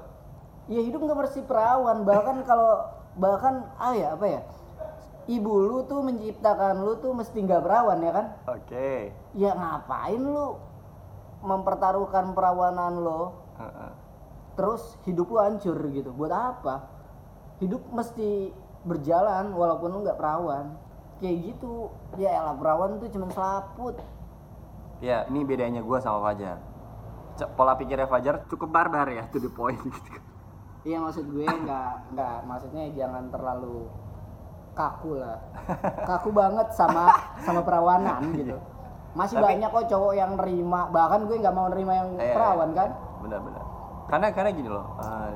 ya 0.70 0.80
hidup 0.80 1.04
nggak 1.04 1.18
mesti 1.26 1.40
perawan 1.44 2.06
bahkan 2.06 2.40
kalau 2.46 2.86
bahkan 3.18 3.66
ah 3.76 3.92
ya 3.92 4.14
apa 4.14 4.24
ya 4.24 4.40
ibu 5.28 5.52
lu 5.58 5.84
tuh 5.84 6.00
menciptakan 6.00 6.80
lu 6.80 6.96
tuh 6.96 7.12
mesti 7.12 7.34
nggak 7.34 7.60
perawan 7.60 7.98
ya 8.00 8.12
kan 8.14 8.26
Oke. 8.48 9.10
ya 9.34 9.52
ngapain 9.52 10.22
lu 10.22 10.56
mempertaruhkan 11.42 12.32
perawanan 12.32 12.94
lo 13.02 13.22
Heeh. 13.58 13.90
Terus 14.52 14.96
hidup 15.04 15.28
lu 15.28 15.38
hancur 15.38 15.76
gitu. 15.88 16.10
Buat 16.10 16.32
apa? 16.32 16.74
Hidup 17.58 17.82
mesti 17.88 18.52
berjalan 18.82 19.52
walaupun 19.52 19.88
lu 19.88 19.98
nggak 20.02 20.16
perawan. 20.16 20.76
Kayak 21.18 21.36
gitu. 21.54 21.88
Ya 22.16 22.34
elah 22.34 22.54
perawan 22.54 22.98
tuh 22.98 23.08
cuma 23.08 23.30
selaput. 23.30 23.94
Ya, 24.98 25.26
ini 25.26 25.42
bedanya 25.42 25.82
gua 25.82 25.98
sama 25.98 26.22
Fajar. 26.22 26.58
C- 27.34 27.50
pola 27.54 27.74
pikirnya 27.74 28.06
Fajar 28.06 28.44
cukup 28.46 28.70
barbar 28.70 29.08
ya, 29.08 29.26
to 29.30 29.38
the 29.38 29.48
point 29.48 29.78
gitu. 29.78 30.12
Iya 30.82 30.98
maksud 30.98 31.30
gue 31.30 31.46
nggak 31.46 32.10
nggak 32.10 32.36
maksudnya 32.42 32.90
jangan 32.92 33.30
terlalu 33.30 33.86
kaku 34.74 35.22
lah. 35.22 35.38
Kaku 36.10 36.34
banget 36.34 36.74
sama 36.74 37.06
sama 37.38 37.62
perawanan 37.62 38.34
gitu. 38.34 38.58
Masih 39.14 39.38
Tapi- 39.38 39.46
banyak 39.46 39.70
kok 39.70 39.86
cowok 39.88 40.12
yang 40.12 40.34
nerima. 40.34 40.90
Bahkan 40.90 41.30
gue 41.30 41.36
nggak 41.38 41.54
mau 41.54 41.70
nerima 41.70 41.92
yang 41.94 42.08
Iya, 42.18 42.34
perawan 42.34 42.70
kan? 42.74 42.90
Benar-benar. 43.22 43.61
Karena 44.10 44.30
karena 44.34 44.50
gini 44.54 44.68
loh, 44.70 44.98
eh, 45.02 45.32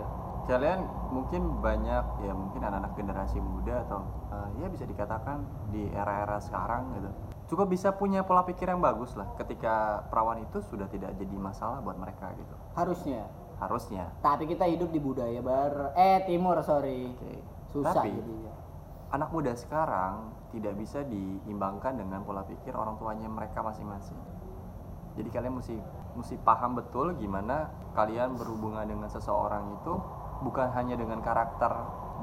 kalian 0.46 0.80
mungkin 1.10 1.58
banyak 1.58 2.04
ya 2.22 2.32
mungkin 2.34 2.62
anak-anak 2.62 2.92
generasi 2.94 3.38
muda 3.42 3.82
atau 3.86 4.00
eh, 4.30 4.48
ya 4.62 4.66
bisa 4.70 4.84
dikatakan 4.86 5.42
di 5.74 5.90
era-era 5.90 6.38
sekarang 6.38 6.94
gitu. 6.98 7.10
Cukup 7.46 7.70
bisa 7.70 7.94
punya 7.94 8.26
pola 8.26 8.42
pikir 8.42 8.66
yang 8.66 8.82
bagus 8.82 9.14
lah 9.14 9.30
ketika 9.38 10.02
perawan 10.10 10.42
itu 10.42 10.58
sudah 10.66 10.90
tidak 10.90 11.14
jadi 11.14 11.36
masalah 11.38 11.78
buat 11.78 11.94
mereka 11.94 12.34
gitu. 12.34 12.54
harusnya 12.74 13.26
Harusnya. 13.56 14.12
tapi 14.20 14.44
kita 14.44 14.68
hidup 14.68 14.92
di 14.92 15.00
budaya 15.00 15.40
bar 15.40 15.96
eh 15.96 16.20
timur 16.28 16.60
sorry 16.60 17.08
Oke. 17.16 17.40
susah 17.72 18.04
Tapi 18.04 18.12
jadinya 18.12 18.52
anak 19.14 19.30
muda 19.30 19.54
sekarang 19.54 20.34
tidak 20.50 20.74
bisa 20.76 21.06
diimbangkan 21.06 21.94
dengan 21.96 22.26
pola 22.26 22.42
pikir 22.42 22.74
orang 22.74 22.98
tuanya 22.98 23.30
mereka 23.30 23.62
masing-masing. 23.62 24.18
Jadi 25.16 25.28
kalian 25.30 25.54
mesti 25.56 25.76
mesti 26.16 26.40
paham 26.40 26.80
betul 26.80 27.12
gimana 27.20 27.70
kalian 27.92 28.34
berhubungan 28.34 28.88
dengan 28.88 29.06
seseorang 29.12 29.76
itu 29.76 29.92
bukan 30.42 30.72
hanya 30.72 30.96
dengan 30.96 31.20
karakter 31.20 31.72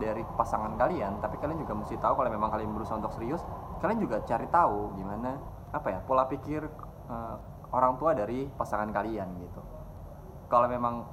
dari 0.01 0.25
pasangan 0.35 0.73
kalian 0.75 1.21
tapi 1.21 1.37
kalian 1.37 1.61
juga 1.61 1.77
mesti 1.77 1.95
tahu 2.01 2.17
kalau 2.17 2.29
memang 2.33 2.49
kalian 2.49 2.73
berusaha 2.73 2.97
untuk 2.97 3.13
serius 3.13 3.45
kalian 3.79 4.01
juga 4.01 4.25
cari 4.25 4.49
tahu 4.49 4.97
gimana 4.97 5.37
apa 5.73 5.87
ya 5.93 5.99
pola 6.01 6.25
pikir 6.25 6.65
eh, 7.09 7.35
orang 7.73 7.97
tua 7.97 8.13
dari 8.13 8.45
pasangan 8.53 8.93
kalian 8.93 9.27
gitu. 9.41 9.61
Kalau 10.47 10.69
memang 10.69 11.09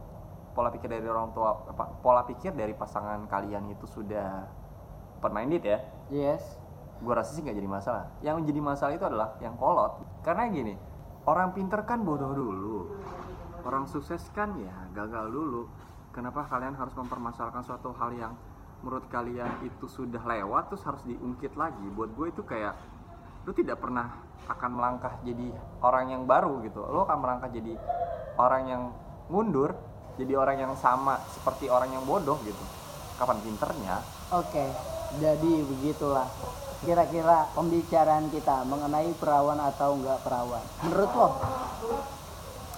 pola 0.53 0.69
pikir 0.69 0.93
dari 0.93 1.09
orang 1.09 1.33
tua 1.33 1.57
apa, 1.73 1.89
pola 2.05 2.23
pikir 2.29 2.53
dari 2.53 2.77
pasangan 2.77 3.25
kalian 3.25 3.73
itu 3.73 3.89
sudah 3.89 4.45
open 5.19 5.33
minded 5.33 5.65
ya? 5.65 5.79
Yes. 6.13 6.61
Gue 7.01 7.17
rasa 7.17 7.33
sih 7.33 7.41
nggak 7.41 7.57
jadi 7.57 7.71
masalah. 7.71 8.05
Yang 8.21 8.53
jadi 8.53 8.61
masalah 8.61 8.93
itu 8.93 9.05
adalah 9.09 9.41
yang 9.41 9.57
kolot. 9.57 10.05
Karena 10.21 10.53
gini 10.53 10.77
orang 11.29 11.53
pinter 11.53 11.85
kan 11.85 12.01
bodoh 12.01 12.33
dulu. 12.33 12.79
Orang 13.61 13.85
sukses 13.91 14.25
kan 14.33 14.57
ya 14.57 14.73
gagal 14.97 15.29
dulu. 15.29 15.69
Kenapa 16.11 16.49
kalian 16.49 16.75
harus 16.75 16.97
mempermasalahkan 16.97 17.63
suatu 17.63 17.93
hal 18.01 18.11
yang 18.17 18.33
menurut 18.81 19.05
kalian 19.13 19.61
itu 19.61 19.85
sudah 19.87 20.25
lewat 20.25 20.73
terus 20.73 20.83
harus 20.89 21.03
diungkit 21.05 21.55
lagi? 21.55 21.85
Buat 21.93 22.17
gue 22.17 22.27
itu 22.33 22.43
kayak 22.43 22.75
lu 23.45 23.53
tidak 23.53 23.81
pernah 23.81 24.11
akan 24.49 24.71
melangkah 24.75 25.21
jadi 25.21 25.53
orang 25.85 26.17
yang 26.17 26.23
baru 26.25 26.65
gitu. 26.65 26.81
Lu 26.89 27.05
akan 27.05 27.19
melangkah 27.21 27.51
jadi 27.53 27.77
orang 28.41 28.63
yang 28.67 28.83
mundur 29.29 29.77
jadi 30.19 30.37
orang 30.37 30.57
yang 30.59 30.75
sama 30.75 31.21
seperti 31.31 31.71
orang 31.71 31.95
yang 31.95 32.05
bodoh 32.09 32.41
gitu. 32.43 32.65
Kapan 33.21 33.37
pinternya? 33.45 34.01
Oke, 34.33 34.73
jadi 35.21 35.53
begitulah 35.69 36.27
kira-kira 36.81 37.49
pembicaraan 37.53 38.33
kita 38.33 38.65
mengenai 38.65 39.13
perawan 39.21 39.61
atau 39.61 39.97
enggak 40.01 40.21
perawan. 40.25 40.65
Menurut 40.85 41.11
lo, 41.13 41.29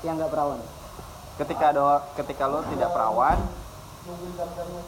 yang 0.02 0.18
enggak 0.18 0.32
perawan? 0.34 0.60
ketika 1.40 1.72
ada 1.72 2.04
ketika 2.12 2.44
lo 2.44 2.60
tidak 2.68 2.92
perawan 2.92 3.38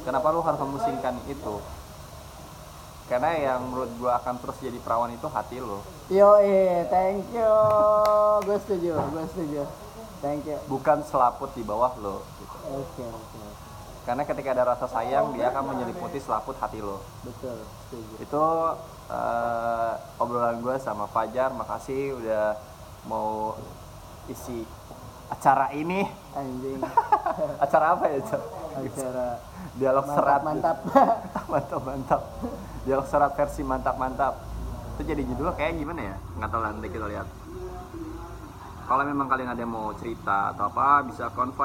kenapa 0.04 0.26
lo 0.28 0.44
harus 0.44 0.60
memusingkan 0.60 1.16
itu 1.24 1.56
karena 3.08 3.36
yang 3.36 3.60
menurut 3.68 3.90
gua 3.96 4.20
akan 4.20 4.36
terus 4.40 4.56
jadi 4.60 4.78
perawan 4.80 5.12
itu 5.12 5.26
hati 5.28 5.60
lo 5.60 5.80
Yo, 6.12 6.36
eh, 6.36 6.84
thank 6.92 7.24
you. 7.32 7.48
Gue 8.44 8.60
setuju, 8.60 8.92
gue 8.92 9.24
setuju. 9.32 9.64
Thank 10.20 10.44
you. 10.44 10.60
bukan 10.68 11.00
selaput 11.08 11.48
di 11.56 11.64
bawah 11.64 11.96
lo 11.96 12.20
gitu. 12.44 12.56
Oke, 12.76 13.04
oke, 13.08 13.40
oke. 13.40 13.43
Karena 14.04 14.22
ketika 14.28 14.52
ada 14.52 14.64
rasa 14.76 14.84
sayang 14.84 15.32
dia 15.32 15.48
akan 15.48 15.72
menyelimuti 15.72 16.20
selaput 16.20 16.52
hati 16.60 16.84
lo. 16.84 17.00
Betul, 17.24 17.64
setuju. 17.88 18.14
itu 18.20 18.44
eh, 19.08 19.92
obrolan 20.20 20.60
gue 20.60 20.76
sama 20.76 21.08
Fajar. 21.08 21.56
Makasih 21.56 22.20
udah 22.20 22.52
mau 23.08 23.56
isi 24.28 24.68
acara 25.32 25.72
ini. 25.72 26.04
Anjing, 26.36 26.84
acara 27.64 27.96
apa 27.96 28.04
ya 28.12 28.20
Cok? 28.20 28.42
acara 28.74 29.26
dialog 29.80 30.06
serat. 30.12 30.40
mantap, 30.44 30.76
mantap. 30.84 31.44
mantap. 31.52 31.80
Mantap 31.88 32.22
dialog 32.84 33.08
serat 33.08 33.32
versi 33.32 33.64
mantap 33.64 33.96
mantap. 33.96 34.34
Itu 34.94 35.02
jadi 35.08 35.24
judul 35.24 35.56
kayak 35.56 35.80
gimana 35.80 36.12
ya? 36.12 36.16
Nggak 36.38 36.50
tahu 36.52 36.60
nanti 36.62 36.86
kita 36.92 37.06
lihat. 37.08 37.28
Kalau 38.84 39.00
memang 39.00 39.32
kalian 39.32 39.48
ada 39.48 39.60
yang 39.64 39.72
mau 39.72 39.96
cerita 39.96 40.52
atau 40.52 40.68
apa 40.68 41.08
bisa 41.08 41.32
kon 41.32 41.56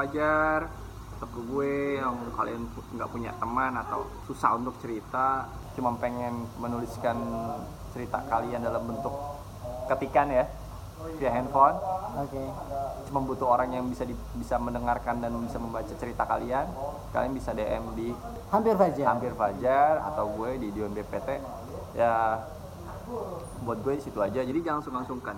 Fajar 1.20 1.28
atau 1.28 1.36
ke 1.36 1.40
gue 1.52 2.00
yang 2.00 2.16
kalian 2.32 2.62
nggak 2.96 3.10
punya 3.12 3.30
teman 3.36 3.76
atau 3.76 4.08
susah 4.24 4.56
untuk 4.56 4.72
cerita 4.80 5.44
cuma 5.76 5.92
pengen 6.00 6.48
menuliskan 6.56 7.12
cerita 7.92 8.24
kalian 8.24 8.64
dalam 8.64 8.80
bentuk 8.88 9.12
ketikan 9.84 10.32
ya 10.32 10.48
via 11.20 11.28
handphone. 11.28 11.76
Oke, 12.24 12.40
cuma 13.04 13.20
butuh 13.20 13.52
orang 13.52 13.68
yang 13.68 13.84
bisa 13.84 14.08
di- 14.08 14.16
bisa 14.32 14.56
mendengarkan 14.56 15.20
dan 15.20 15.36
bisa 15.44 15.60
membaca 15.60 15.92
cerita 15.92 16.24
kalian 16.24 16.64
kalian 17.12 17.32
bisa 17.36 17.52
DM 17.52 17.84
di 17.92 18.16
hampir 18.48 18.72
saja. 18.80 19.02
hampir 19.12 19.32
Fajar 19.36 20.00
atau 20.00 20.24
gue 20.40 20.56
di 20.56 20.72
Dion 20.72 20.96
BPT 20.96 21.36
ya 22.00 22.40
buat 23.60 23.76
gue 23.84 24.00
situ 24.00 24.24
aja. 24.24 24.40
Jadi 24.40 24.58
jangan 24.64 24.80
sungkan-sungkan. 24.80 25.36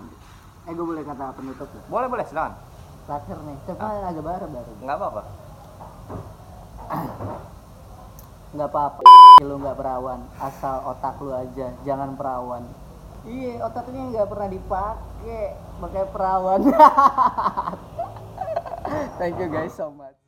Eh, 0.62 0.72
gue 0.78 0.86
boleh 0.86 1.02
kata 1.02 1.34
penutup 1.34 1.66
boleh 1.90 2.06
boleh 2.06 2.22
silakan. 2.22 2.54
Terakhir 3.02 3.34
nih, 3.34 3.56
tapi 3.66 3.82
agak 3.82 4.22
baru 4.22 4.46
baru. 4.46 4.72
nggak 4.78 4.94
apa-apa 4.94 5.41
nggak 8.52 8.68
apa-apa 8.68 9.00
lu 9.42 9.56
nggak 9.58 9.78
perawan 9.80 10.20
asal 10.38 10.92
otak 10.92 11.18
lu 11.18 11.34
aja 11.34 11.74
jangan 11.82 12.14
perawan. 12.14 12.62
Iya 13.26 13.66
otaknya 13.66 14.02
nggak 14.12 14.28
pernah 14.30 14.48
dipakai 14.50 15.42
pakai 15.82 16.04
perawan. 16.14 16.60
Thank 19.18 19.40
you 19.40 19.48
guys 19.50 19.74
so 19.74 19.90
much 19.90 20.21